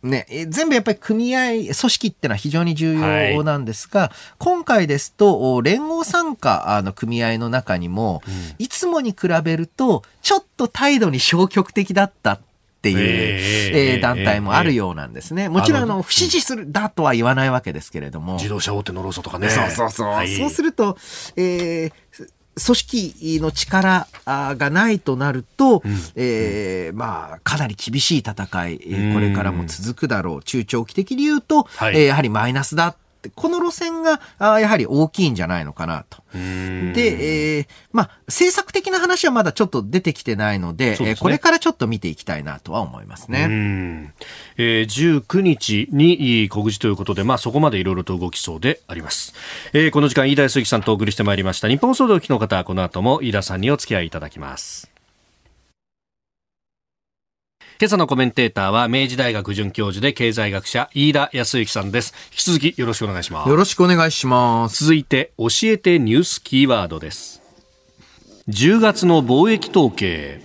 [0.06, 8.22] ね、え全部やっぱり組合、組織ってのは非常に重要なんですが、今回ですと、お連合参加あの組合の中にも、
[8.60, 12.40] いつもに比べると、ちょっと態度に消極的だったっ
[12.86, 15.50] ていう、えー、団体もあるようなんですね。
[15.50, 18.36] もちろん、あの、不支持するだとは言わないわけですけれども。
[18.36, 19.50] 自動車大手の労組とかね。
[19.50, 20.08] そうそうそう。
[20.10, 20.98] はい、そうすると、
[21.36, 21.92] えー、
[22.64, 28.34] 組織の力がないとなると、うん、えー、まあ、かなり厳しい戦
[28.70, 28.78] い、
[29.14, 30.44] これからも続くだろう。
[30.44, 32.96] 中長期的に言うと、はい、えー、やはりマイナスだ
[33.34, 36.24] この路線があやはり大きいんじゃないのかなと。
[36.34, 44.14] で、えー、まあ、政策的な話はまだちょっと出てきてないので、でね、これからちょっと見ていきたいなとは思いますね。
[44.58, 49.34] えー、19日に告示ということで、まあ、そこまでいろいろと動きそうであります。
[49.74, 51.68] えー、この時間、飯田康之さんとお送りしてまいりました。
[51.68, 54.95] 日本総動機の方、この後も飯田さんにお付き合いいただきます。
[57.78, 62.14] 今朝のコメンテーターは明治大学准教授で経済学者飯田康之さんです。
[62.32, 63.50] 引き続きよろしくお願いします。
[63.50, 64.86] よろしくお願いします。
[64.86, 67.42] 続いて教えてニュースキーワードです。
[68.48, 70.45] 10月の貿易統計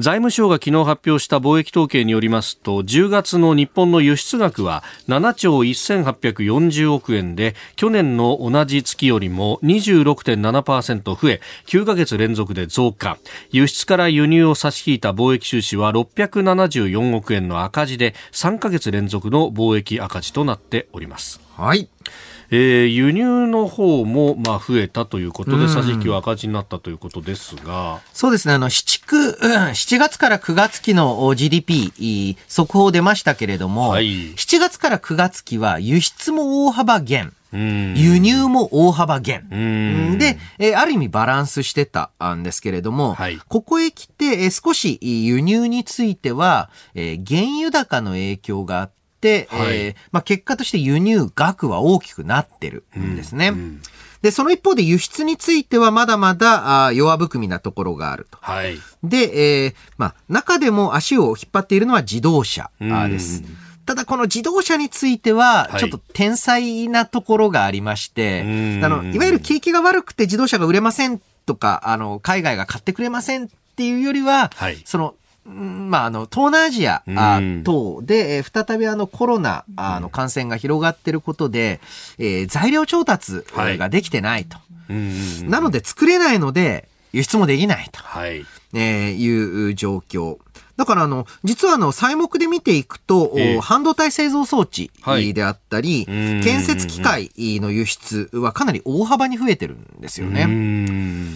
[0.00, 13.18] 財務省が昨日発表した貿易統計によりますと10月の日本の輸出額は7兆1840億円で去年の同じ月よりも26.7%増え9ヶ月連続で増加。
[13.50, 21.40] 輸出から輸入を差し引いた貿易収支は674億円の赤字で3ヶ月連続の貿易赤字となっております。
[21.56, 21.88] はい。
[22.50, 28.00] えー、輸入の方もまあ増えたということで、差し引きは赤字になったということですが。
[28.12, 28.54] そうですね。
[28.54, 37.34] あの、7、7月から9月期の GDP、速報出ましたけれども、はい、7月から9月期は輸出も大幅減。
[37.52, 39.48] 輸入も大幅減。
[40.18, 48.97] で、えー、ある意味バランスしてたんですけれども、はい、ここへ来て、えー、少し輸入については、えー、原油高の影響があって、、
[49.50, 53.48] はい、えー、まあ、結果として輸入額は大きくなってるんですね。
[53.48, 53.82] うんうん
[54.22, 58.38] で、その一方で輸出についてはまだまだあ弱含みなところがあると。
[58.40, 58.76] はい。
[59.04, 63.44] で、えー、まあ、中でも足を引っ張っているのは自動車です。
[63.86, 75.14] ただこの自動車については、ちょっと天才なところがありまして、はい、あの、いわゆる景気が悪くて自動車が売れませんとか、あの、海外が買ってくれませんっていうよりは、はい、その、
[75.48, 77.02] まあ、あの、東南アジア
[77.64, 81.80] 等で、再びあのコロナあの感染が広がっていることで、
[82.18, 84.58] えー、材料調達ができてないと。
[85.44, 88.44] なので作れないので、輸出もできないと、はい。
[88.74, 90.38] えー、いう状況。
[90.78, 94.92] だからあの、実はあの、材木で見ていくと、えー、半導体製造装置
[95.34, 100.46] であったり、はい、建設機械の輸出はかなり大幅に増えてるんですよね。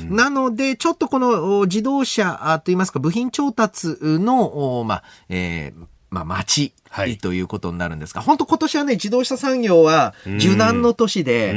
[0.09, 6.45] なので、ちょっとこの自動車といいますか、部品調達の、まあ、えー、まあ、
[7.21, 11.53] ということになるんですが、はい、本当今年はね、自動車産業は受難の年で、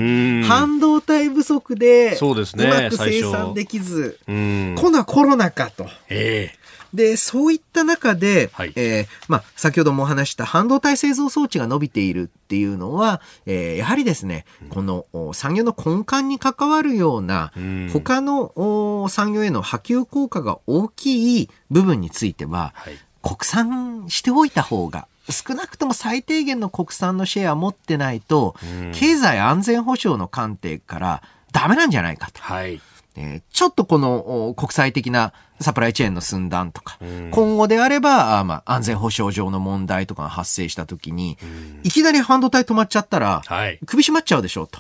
[0.48, 5.88] 半導体不足で、そうですね、うまく生産できず、今度はコロナかと。
[6.10, 17.52] えーで、そういった中で、はい、えー、まあ、先ほどもお話した半導体製造装置が伸びているっていうのは、えー、やはりですね、この産業の根幹に関わるような、
[17.92, 22.94] 他の産業への波及効果が大きい部分については、はい、
[23.26, 28.56] 国産しておいた方が少なくとも最低限の国産のシェアを持ってないと、
[28.94, 32.40] 経済安全保障の観点からダメなんじゃないかと。
[32.42, 32.80] はい。
[33.18, 37.00] えー、ちょっとこの国際的なサプライチェーンの寸断とか、
[37.32, 41.40] 今後であれば、あまあ、安全保障上の問題とかが発生したときに、
[41.82, 43.42] いきなり半導体止まっちゃったら、
[43.88, 44.80] 首絞まっちゃうでしょうと。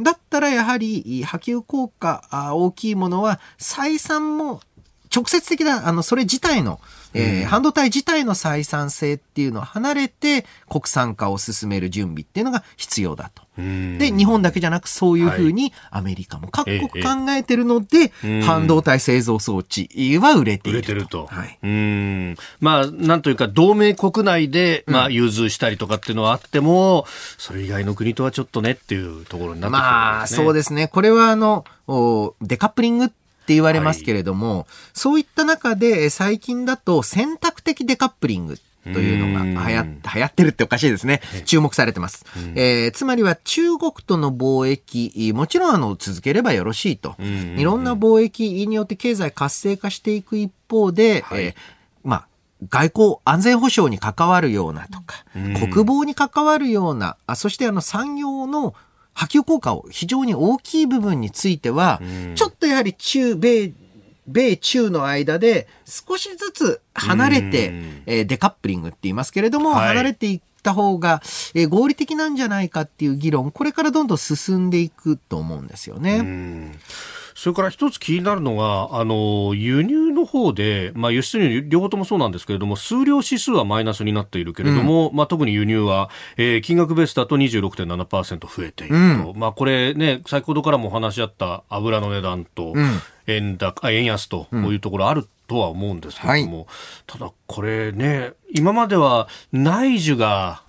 [0.00, 2.22] だったらやはり波及効果
[2.54, 4.60] 大きいものは採算も
[5.14, 6.80] 直接的な、あの、それ自体の、
[7.14, 13.42] えー、半導体自体の採算性っていうのを離れて国産化を進める準備っていうのが必要だと。
[13.56, 18.12] で、日本だけじゃなくそういうふうにアメリカも各国考えてるので、
[18.44, 19.88] 半導体製造装置
[20.18, 20.92] は売れていると。
[20.92, 21.26] 売れてると。
[21.26, 21.58] はい。
[21.62, 22.36] うん。
[22.60, 27.04] まあ、なんというか、同盟国内で、まあ、融通したりとかっていうのはあっても、
[27.36, 30.38] それ以外の国とはちょっとねっていうところになってくるんですね。
[30.38, 30.86] まあ、そうですね。
[30.86, 31.64] これは、あの、
[32.40, 33.14] デカップリングって
[33.48, 39.84] って言われますけれども、はい、そういった中で最近だと選択的デカップリングというのが流行
[40.14, 41.22] 流行ってるっておかしいですね。
[41.46, 42.26] 注目されてます。
[42.54, 47.16] えー、つまりは中国との貿易、もちろんあの続ければよろしいと。
[47.56, 51.54] いろんな貿易によって経済活性化していく一方で、はい、えー、
[52.04, 52.28] まあ、
[52.68, 58.74] 外交安全保障に関わるようなとか、国防に関わるような、あそしてあの産業の
[59.18, 62.00] 波及効果を非常に大きい部分については、
[62.36, 63.72] ちょっとやはり中米、
[64.28, 67.72] 米中の間で少しずつ離れて、
[68.06, 71.20] えー、デカップリングって言いますけれども、はい、離れていった方が、
[71.54, 76.72] えー、合理的なんじゃないかっていう議論、これからどんどん進んでいくと思うんですよね。
[77.38, 89.30] それから一つ気になるのが、あの、輸入の方で、まあ、輸出入両方ともそうなんですけれども、数量指数はマイナスになっているけれども、うん、まあ、特に輸入は、えー、金額ベースだと26.7%増えていると。
[89.30, 92.74] うん、まあ、これね、先ほどからもお話しあった油の値段と、
[93.28, 96.66] 円高、円安と、こういうところあるとは思うんですけれども、はい、
[97.06, 100.62] ただこれね、今までは内需が、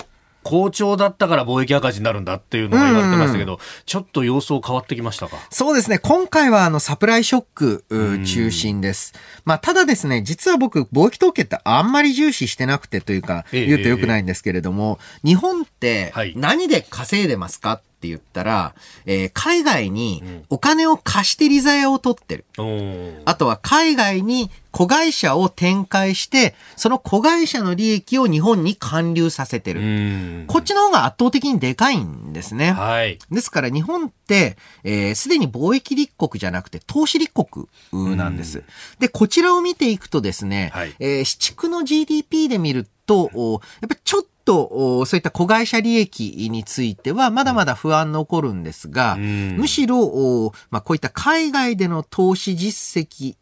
[0.43, 5.37] 好調だったから貿易赤字になるんだっていうのが言われてましたけど、うん、ちょっと様相変わってきましたか？
[5.49, 5.99] そうですね。
[5.99, 7.85] 今回はあのサプライショック
[8.25, 9.13] 中心です。
[9.45, 18.73] まあ、ただですね、実は僕、貿易統計ってあんまり重視してなくてというか、言うとよくないんですけれども、え日本って何で稼いでますかって言ったら、
[19.05, 22.45] えー、海外にお金を貸してリザヤを取ってる。
[22.57, 30.45] うん、あとは海外に子会社を展開して、その子会社の利益を日本に還流させてる。
[30.47, 32.71] こっちの方が圧倒的にでかいんですね。
[32.71, 33.19] はい。
[33.29, 37.67] ですから日本って、す、えー、で、に貿易立国じゃなくて投資立国
[38.15, 38.63] なんです。
[38.99, 53.35] で、こちらを見ていくとですね、はい、えー、市地区の GDP で見ると、やっぱちょっと、そういった子会社利益については、まだまだ不安残るんですが、むしろ、まあ、こういった海外での投資実績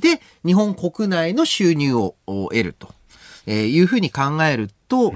[0.00, 2.88] で、日本国内の収入を得ると。
[3.50, 5.14] いうふうに考えると、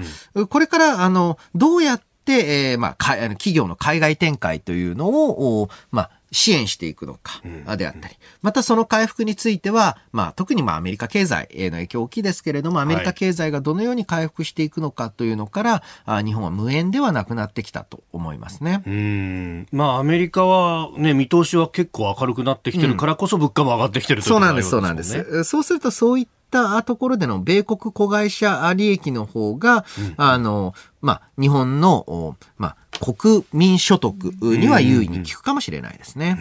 [0.49, 7.41] これから、あの、どうやって、えー、まあ、企業の海外展開というのを、まあ、支援していくのか、
[7.77, 18.83] であったり、またその回復については、まあ特にまあアメリカ経済への影響大きいですけれども、アメリカ経済がどのように回復していくのかというのから、あ日本は無縁ではなくなってきたと思いますね。
[18.85, 19.67] うん。
[19.71, 25.43] まあアメリカはね、見通しは結構明るくなってきてるからこそ物価も上がってきてるという、そうなんです、そうなんです。
[25.43, 36.37] そうするとそういったところでの米国子会社利益の方が、うん、あの、まあ、日本の、まあ、国民所得には優位に効くかもしれないですね。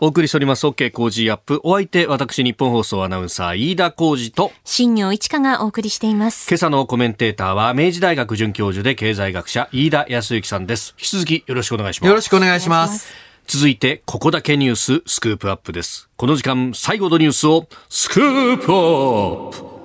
[0.00, 1.60] お送りしております OK 工事アップ。
[1.64, 6.48] お相手、私、日本放送アナウンサー、飯田工事と、新業一華がお送りしています。
[6.48, 10.94] 今朝のコメンテーターは、明治大学准教授で経済学者、飯田康之さんです。
[10.98, 12.08] 引き続きよろしくお願いします。
[12.08, 13.12] よろしくお願いします。
[13.48, 16.08] 続いて、ここだけニュース、スクープアップです。
[16.16, 19.77] この時間、最後のニュースを、スクープアップ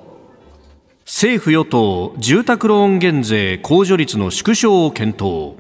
[1.16, 5.54] 政府与党住宅ローン減税控除率の縮小を検討。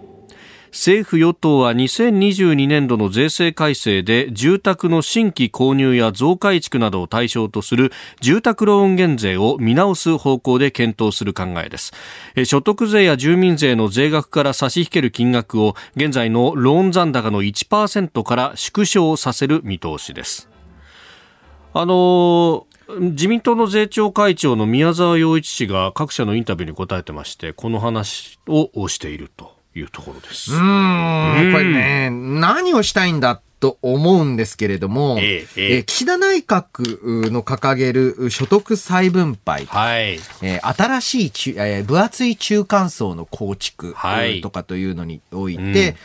[0.71, 11.93] 政府与党は2022年度の税制改正で住宅の新規購入や増改築などを対象とする住宅ローン減税を見直す方向で検討する考えです。
[12.45, 20.49] 所得税や住民税の税額から差し引ける金額を現在のローン残高の1%から縮小させる見通しです。
[21.75, 30.53] あの自民党の税調会長の宮沢洋一氏が各社のインタビューに答えてましてこの話をしているというところです。
[30.53, 30.59] うん、
[31.51, 40.19] これね、何をしたいんだと思うんですけれども、えええ岸田内閣の掲げる所得再分配、はい。
[40.41, 43.95] えー、新しいち、えー、分厚い中間層の構築
[44.41, 45.95] とかというのにおいて、はいうん、え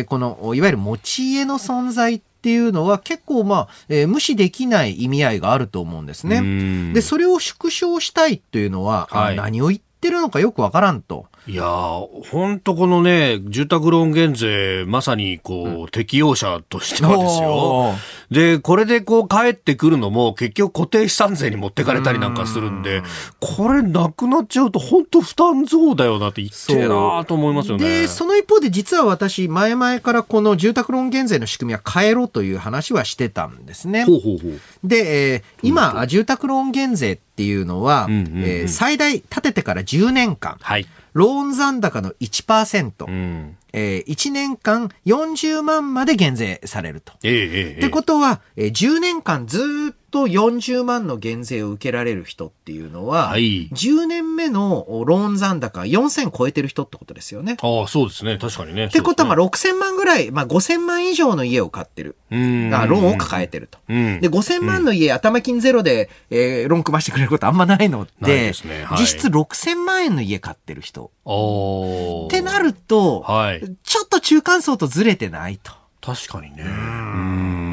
[0.00, 6.92] ー、このいわゆる持ち家の存在っていうのは結構まあ、えー、無視できない意味合いがあると思うんですね。
[6.92, 11.26] で、それを縮小したいっていうのは、はい、何を言ってるのかよくわからんと。
[11.48, 11.64] いや
[12.30, 17.94] 本当このね、住宅ローン減税、まさにこう、うん、適用者としてはですよ。
[18.30, 23.02] で、これでこう帰ってくるのも結局固定資産税に持ってかれたりなんかするんで、ん。
[23.40, 28.02] これなくなっちゃうと本当負担増だよなって言ってえなと思いますよね。
[28.02, 34.04] で、その一方で実は私、前々からこの住宅ローン減税の仕組みは変えろという話はしてたんですね。
[34.04, 34.60] ほうほうほう。
[34.84, 40.56] で、えー、今、住宅ローン減税っていうのは、うんうんうん、えー、最大立ててから10年間。
[40.60, 40.86] はい。
[41.12, 47.12] ローン残高の1%、うん、えー、1年間40万まで減税されると。
[47.22, 49.62] えー、えー、ってことは、えー、10年間ずっ
[49.92, 57.56] と40万の減税を受けられる人っていうのは、はい、10年目のローン残高4000超えてる人ってことですよね。
[57.60, 58.38] ああ、そうですね。
[58.38, 58.86] 確かにね。
[58.86, 62.16] ってことは、まあ6000万ぐらい、まあ5000万以上の家を買ってる。
[62.30, 63.78] うんあローンを抱えてると。
[63.88, 71.10] うん、で、5000万の家、頭金ゼロで、えー、ローン組ましてくれることあんまないので、ねはい、実質6000万円の家買ってる人。
[72.26, 75.72] ってなると、はい、ちょっと中間層とずれてないと。
[76.00, 76.62] 確かにね。
[76.62, 77.65] うん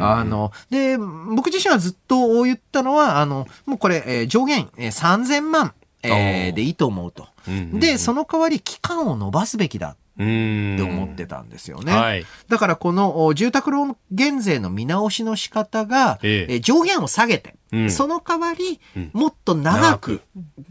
[0.00, 7.28] あの、で、僕自身はずっと言ったのは、あの、もうこれ、えー、上限、えー、3000万、えー、でいいと思うと。
[7.72, 11.92] で、その代わり期間を延ばすべきだって思ってたんですよね。
[11.92, 12.24] はい。
[12.48, 16.54] だからこのお住宅ローン減税の見直しの仕方が、ええ。
[16.54, 17.90] えー上限を下げて、うん。
[17.90, 20.20] その代わりうん、もっと長く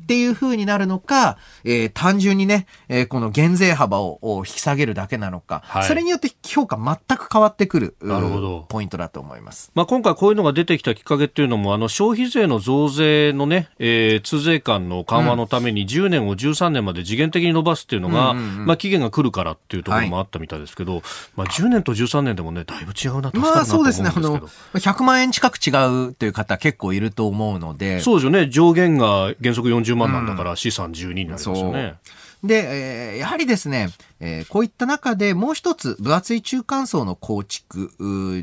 [0.04, 5.84] っていう風になるのか、えー単純にね、えーこの減税幅をお引き下げるだけなのか、はい。
[5.86, 8.66] それによって評価全く変わってくる、うなるほど。
[8.70, 9.72] ポイントだと思います。
[9.74, 18.66] まあ、今回こういうのが出てきたきっかけっていうのも、あの消費税の増税のね、えー通税間の緩和のために10年を13年まで次元的に伸ばすっていうのが、うんうんうん。
[18.66, 21.02] まあ、期限が来るからっていうところもあったみたいですけど、
[21.36, 24.12] まあ、10年と13年でもね、だいぶ違うな、助かるまあそうですすね。
[24.14, 24.20] あ。
[24.20, 24.40] の、
[24.74, 25.70] 100万円近く違
[26.10, 28.50] うという方結構いると思うので、そうですよね。
[28.50, 31.96] 上限が原則40万なんだから、資産12になりますよね。
[32.44, 37.92] で、えーやはりですね、えーこういった中でもう一つ分厚い中間層の構築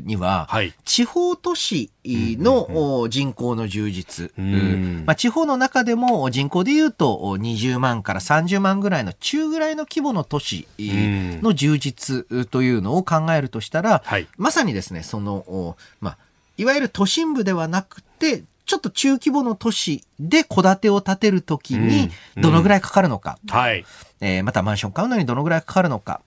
[0.05, 0.73] には、はい。
[0.85, 4.31] 地方都市のお人口の充実、
[5.05, 11.41] まあ、地方の中でも人口でいうとお20万から30万ぐらいの中ぐらいの規模の都市ん。
[11.41, 14.27] の充実というのを考えるとしたら、はい。
[14.37, 16.17] まさにですね、その、おまあ、
[16.57, 22.41] いわゆる都心部ではなくて、ちょっと中規模の都市で戸建てを建てるときにうん。
[22.43, 23.85] どのぐらいかかるのか、はい。
[24.21, 26.21] えーまたマンション買うのにどのぐらいかかるのか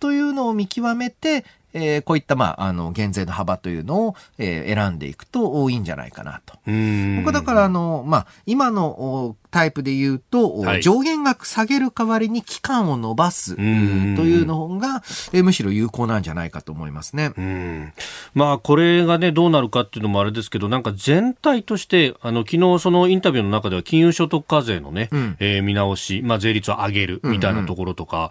[0.00, 6.54] というのを見極めて、えーこういった、まあ、あの、減税の幅というのを、えー選んでいくといいんじゃないかなと。
[6.66, 7.16] うん。
[7.16, 10.82] 僕はだから、あの、まあ、今のおタイプで言うと、おはい。
[10.82, 13.64] 上限額下げる代わりに期間を延ばすとん。
[13.66, 15.02] いうのが、
[15.34, 17.32] えーむしろ有効なんじゃないかと思いますね。
[17.36, 17.92] うん。
[18.34, 25.36] まあ、これがね、どうなるかっていうのもあれですけど、なんか全体として、あの、昨日そのインタビューの中では金融所得課税のね、うん。
[25.40, 28.30] えー見直し、まあ、税率を上げるみたいなところとか、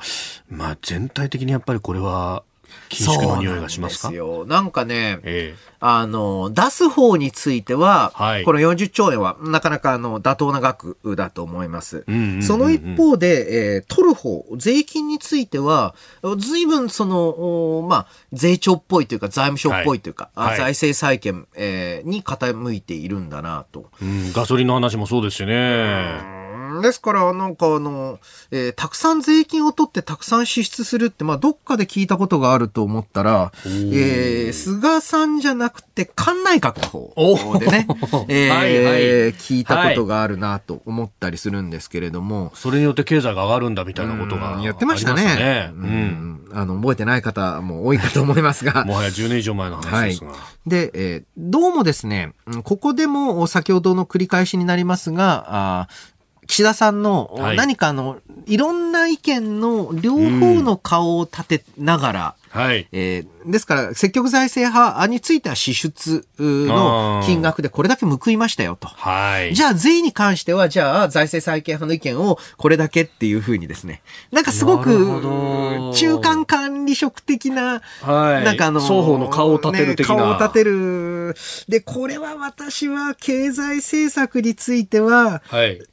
[0.49, 2.43] まあ、全体的にやっぱりこれは、
[2.89, 4.09] 緊縮の匂いがしますか？
[4.09, 4.45] そうなんですよ。
[4.47, 12.03] なんかね、えあの、出す方については、はいこの40兆円はなかなかあの妥当な額だと思います。
[12.07, 15.95] うんうんうんうんその一方で、えー取る方、税金については、
[16.37, 23.89] 随分その、おまあ、税調っぽいというか財務省っぽいというか、はい財政再建、えーに傾いているんだなと。
[24.01, 26.44] えうん、ガソリンの話もそうですしね。
[26.75, 28.19] うんですから、なんかあの、
[28.51, 36.87] えーたくさん税金を取ってたくさん支出するって、まあ、どっかで聞いたことがあると思ったら、えー菅さんじゃなくて、官内閣の
[37.35, 37.87] 方でね、
[38.29, 45.71] えーはいはい聞いたことがあるなと思ったりするんですけれども、それによって経済が上がるんだみたいなことがうんやってましたね。
[45.73, 48.87] うまんあの、覚えてない方も多いかと思いますがうん。
[48.89, 50.31] もはや10年以上前の話ですが。
[50.65, 55.45] で、えーどうもですね、うんここでも先ほどの繰り返しになりますが、
[55.81, 56.14] あー
[56.47, 62.87] 岸田さんのはい何かあの、いろんな意見の両方の顔を立てながら、はい。
[62.91, 68.87] えーですから、積極財政派については支出の金額でこれだけ報いましたよと。
[68.87, 69.53] はい。
[69.53, 74.01] じゃあ、税に関しては、じゃあ、財政再建派の意見をこれだけっていうふうにですね。
[74.31, 81.35] なんかすごく中間管理職的な、はいなんかあの、双方の顔を立てる的なね顔を立てる。
[81.69, 85.83] で、これは私は経済政策については、はい。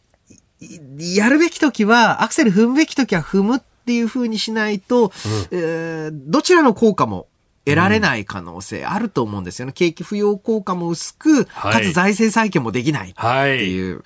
[0.99, 5.13] いやるべきときは、アクセル踏むべきときは踏むっていうふうにしないと、
[5.51, 7.27] えーどちらの効果も
[7.65, 9.73] 得られない可能性あると思うんですよね。
[9.73, 13.71] 景気浮揚効果も薄く、はいかつ財政再建もできないってはい。
[13.71, 14.03] いう、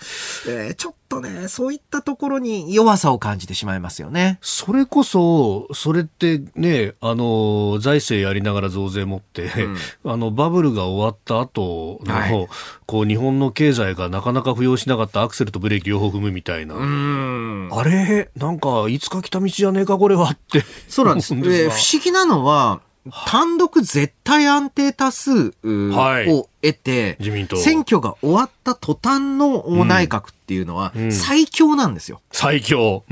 [0.49, 4.39] えーちょっとね、そういったところに弱さを感じてしまいますよね。
[4.43, 9.49] それこそ、それってね、あの、財政やりながら増税持って、
[10.05, 12.49] あの、バブルが終わった後の、はい
[12.87, 16.75] こう、日本の経済がなかなか浮揚しなかったアクセルとブレーキ両方踏むみたいな。
[16.75, 17.69] うん。
[17.71, 18.29] あれ？
[18.37, 20.65] なんか、いつか来た道じゃねえか、これはって。
[20.89, 21.33] そうなんです。
[21.35, 22.81] 思えー不思議なのは、
[23.27, 32.21] 単独絶対安定多数を得て、自民党選挙が終わった途端の内閣っていうのはん最強なんですよ。
[32.33, 33.05] 最強。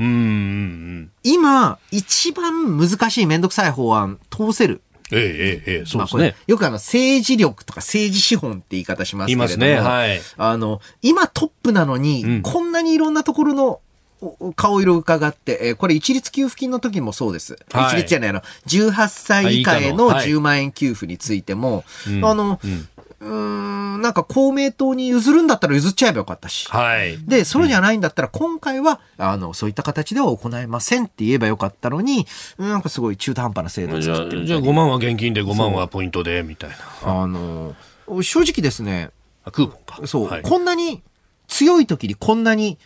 [1.23, 4.81] 今、一番難しいめんどくさい法案通せる。
[5.11, 6.35] ええ、ええ、ええ、そうですね。
[6.47, 9.47] よくあの政治力とか政治資本って言い方しますけれども。
[9.47, 9.87] 言いますね。
[9.87, 10.21] はい。
[10.37, 13.81] あの、今トップなのに、うんこんなにいろんなところのお
[14.55, 17.57] 顔色を伺って、えーこれ一律給付金の時もそうです。
[17.71, 22.87] はい一律じゃない、あの、18歳以下へのはい以下のはい10万円給付についても、うんあの、うん
[23.21, 26.67] うーん、なんか公明党に譲るんだったら譲っちゃえばよかったし。
[26.69, 27.17] はい。
[27.25, 36.75] で、それじゃないんだったら、今回は、あの、そういった形では行えませんって言えばよかったのに、なんかすごい中途半端な制度作ってるみたいに5万は現金で5万はポイントで、みたいな。
[37.21, 37.73] あの、
[38.21, 39.11] 正直ですね、
[39.43, 40.07] あクーポンか。
[40.07, 41.01] そう、はいこんなに
[41.47, 42.77] 強い時にこんなに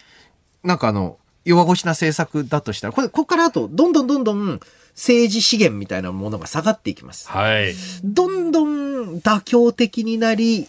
[0.63, 4.59] なんかあの、弱腰な政策だとしたら、これ、ここからあと、どんどんどんどん
[4.95, 7.29] 政治資源みたいなものが下がっていきます。
[7.29, 7.73] はい。
[8.03, 10.67] どんどん妥協的になり、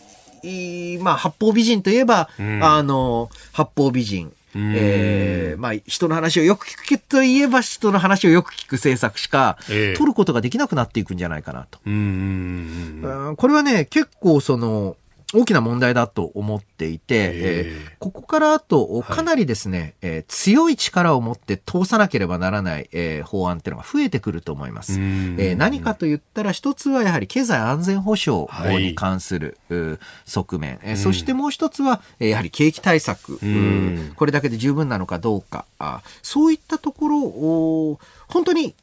[1.01, 4.33] まあ、八方美人といえば、うんあの、八方美人。
[4.55, 11.79] えー、まあ、人の話をよく聞くといえば人の話をよく聞く政策しか、取ることができなくなっていくんじゃないかなと。
[11.87, 14.97] うんこれはね、結構その、
[15.33, 17.77] 大きな問題だと思っていて、え。
[17.89, 24.95] ー、ここからあと、かなりですね、はい、えー、強い力を持って通さなければならない、えー、法案っていうのが増えてくると思います。
[24.95, 33.39] えー、何かと言ったら、一つはやはり経済安全保障に関する、はい、側面、えー、そしてもう一つは、やはり景気対策、
[34.17, 38.75] これだけで十分なのかどうか、あそういったところを、本当に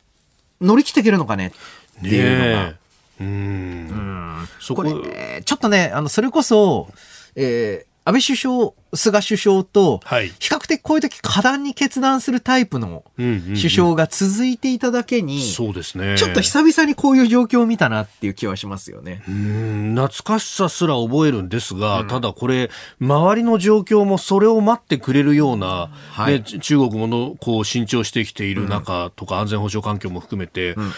[0.62, 1.52] 乗り切っていけるのかね
[2.00, 2.74] っていうのが、
[3.20, 4.48] うん。
[4.60, 4.84] そこ。
[4.84, 6.90] れ、ね、ちょっとね、あの、それこそ、
[7.36, 10.00] えー、安倍首相、菅首相と、
[10.40, 16.18] 比較的こういう時果断に決断するタイプの首相が続いていただけに、そうですね。
[16.18, 19.24] ちょっと久々にこういう状況を見たなっていう気はしますよね。
[19.28, 30.94] うん、懐かしさすら覚えるんですが、うん、ただこれ、周りの状況もそれを待ってくれるような、はい、ね、中国もの、こう、伸長してきている中とか、安全保障環境も含めて、うん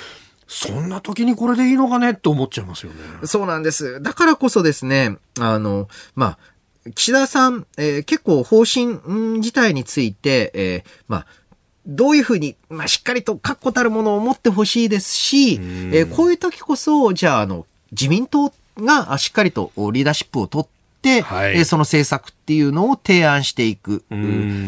[0.49, 2.97] そんな時にこれでいいのかねって思っちゃいますよね。
[3.25, 4.01] そうなんです。
[4.01, 6.37] だからこそですね、あの、ま
[6.85, 8.99] あ、岸田さん、えー、結構方針
[9.37, 11.25] 自体について、えー、まあ、
[11.85, 20.78] どういうふうに、まあ、しっかりと確固たるものを持ってほしいですし、えー、こういう時こそ、じゃあ、あの、自民党がしっかりとリーダーシップを取って、
[21.23, 24.03] はい、その政策っていうのを提案していく。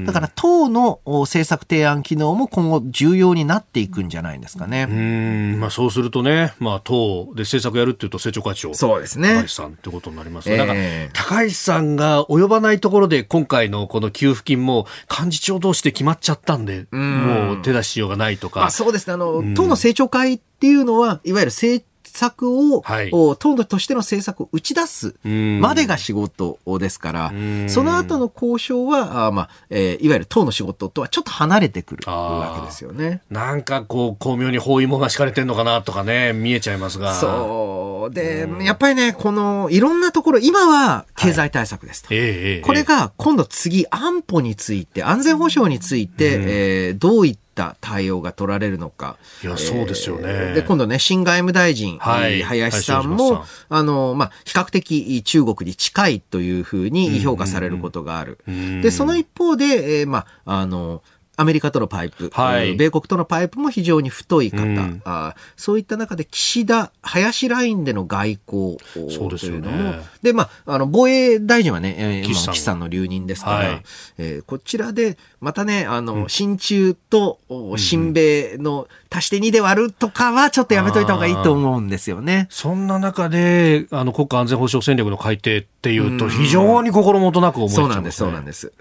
[0.05, 4.87] だから党の政策提案機能も今後重要になっていくんじゃないですかね。
[4.89, 5.59] うん。
[5.59, 9.35] まあ、そうするとね、まあ、党で政策やるっていうと政調会長そうですね。
[9.41, 18.61] 高市さんってことになりますね、えー、高市さんが及ばないところで今回のこの給付金も幹事長同士で決まっちゃったんで、もう手出しようがないとか。
[18.61, 19.13] まあ、そうですね。
[19.13, 21.83] あの、党の政調会っていうのはいわゆる政
[22.17, 27.33] 策を、はい、党としての政策を打ち出すまでが仕事ですから、
[27.67, 33.21] その後の交渉は、あまあ、えー、いわゆる党の仕事とはちょっと離れてくるわけですよね。
[33.29, 37.13] なんかこう、巧妙に包囲網が敷かれてるのかなとかね、見えちゃいますが。
[37.15, 38.13] そう。
[38.13, 42.13] で、やっぱりね、この、いろんなところ、今は経済対策ですと。
[42.13, 49.17] はいえー、これが今度次、安保について、安全保障について、えー、どういったった対応が取られるのか。
[49.43, 50.53] いや、そうですよね。
[50.53, 58.39] で、今度ね、新外務大臣、はい、林さんも、あの、まあ、比較的中国に近いというふうに評価されることがある。
[58.81, 61.03] で、その一方で、えー、まあ、あの、
[61.41, 72.55] アメリカとのパイプ、はい、米国とのパイプも非常に太い方、うん、あそういった中で岸田、林ラインでの外交というのも、で、ね、まあ、あの、防衛大臣はね、えー、岸さん。
[72.55, 73.83] さんの留任ですから、はい、
[74.19, 82.47] えー、こちらで、またね、あの、うん、親中と親米の足して2で割るとかはちょっとやめといた方がいいと思うんですよね。
[82.49, 88.71] そんな中で、あの、国家安全保障戦略の改定っていうと、非常に心もとなく思い、ね、そうなんです、そうなんです。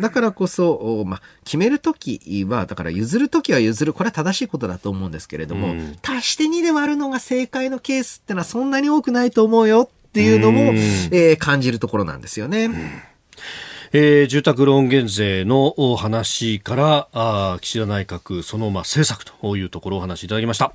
[0.00, 10.72] だからこそ、まあ、決めるときは、だから譲るときは譲る、これは正しいことだと思うんですけれども、足して2で割るのが正解のケースってのはそんなに多くないと思うよっていうのも、
[11.10, 13.13] えー、感じるところなんですよね。
[13.96, 20.72] えー、住宅ローン減税の話からあ岸田内閣そのまあ政策というところをお話しいただきました。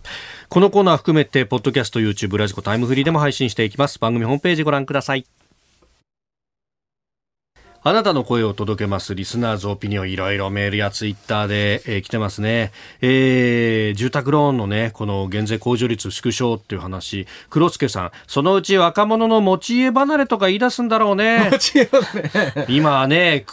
[0.47, 3.99] このコーナー含めてポッドキャスト YouTube ラジコタイムフリーでも配信していきます。
[3.99, 5.38] 番組ホームページご覧ください。
[7.81, 17.25] あなたの声を届けますリスナーズオピニオンいろいろメールやツイッターで、えー、来てますね、えー、住宅ローンのねこの減税控除率縮小っていう話。
[17.49, 21.51] 黒助さんそのうち若者の持ち家離れとか言い出すんだろうね。
[22.67, 23.45] 今はね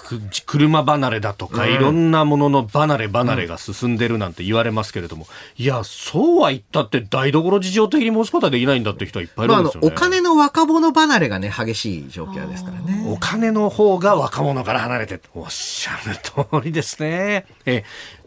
[0.44, 5.26] 車離れだとか、うん、いろんなものの離れ離れが進んでるなんて言われますけれども、
[5.58, 13.06] うん、いやそうは言ったって台所事情的に持つことはできないんだって人はいっぱいいるんですよね、まあ、お金の若者離れがね激しい状況ですからね。
[13.08, 17.46] お金の方が若者から離れておっしゃる通りですね。
[17.64, 17.84] え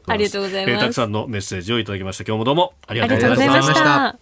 [0.08, 2.24] ありがとうございます、えー、たくさんのメッセージをいただきました。
[2.24, 4.20] 今日もどうもありがとうございました。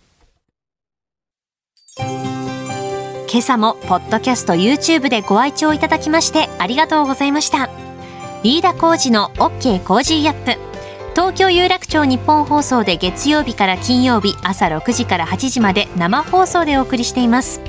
[3.30, 7.70] 今朝もポッドキャスト YouTube でご愛聴いただきましてありがとうございました。
[8.44, 10.68] 飯田浩司の OK Cozy Up。
[11.12, 17.60] 東京有楽町ニッポン放送で月曜日から金曜日朝6時から8時まで生放送でお送りしています。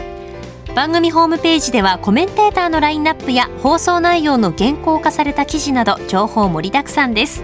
[0.78, 7.42] 番組ホームページではコメンテーターのラインナップや放送内容の原稿化された記事など情報盛りだくさんです。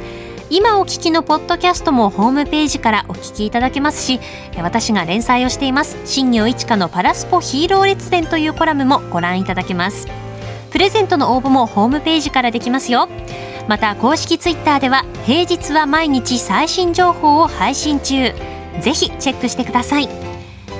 [0.50, 4.20] 今お聞きのポッドキャストもホームページからお聞きいただけますし
[4.56, 5.98] 私が連載をしています。
[6.04, 10.06] 新業一華のパラスポヒーロー列伝というコラムもご覧いただけます。
[10.70, 13.08] プレゼントの応募もホームページからできますよ。
[13.66, 18.32] また公式ツイッターでは平日は毎日最新情報を配信中。
[18.80, 20.33] ぜひチェックしてください。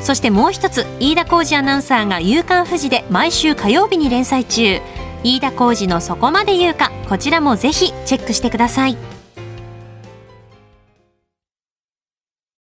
[0.05, 4.81] そしてもう一つ飯田浩二アナウンサーが「夕刊富士」で毎週火曜日に連載中。
[5.25, 8.99] 飯田浩二のそこまで言うかこちらもぜひチェックしてください。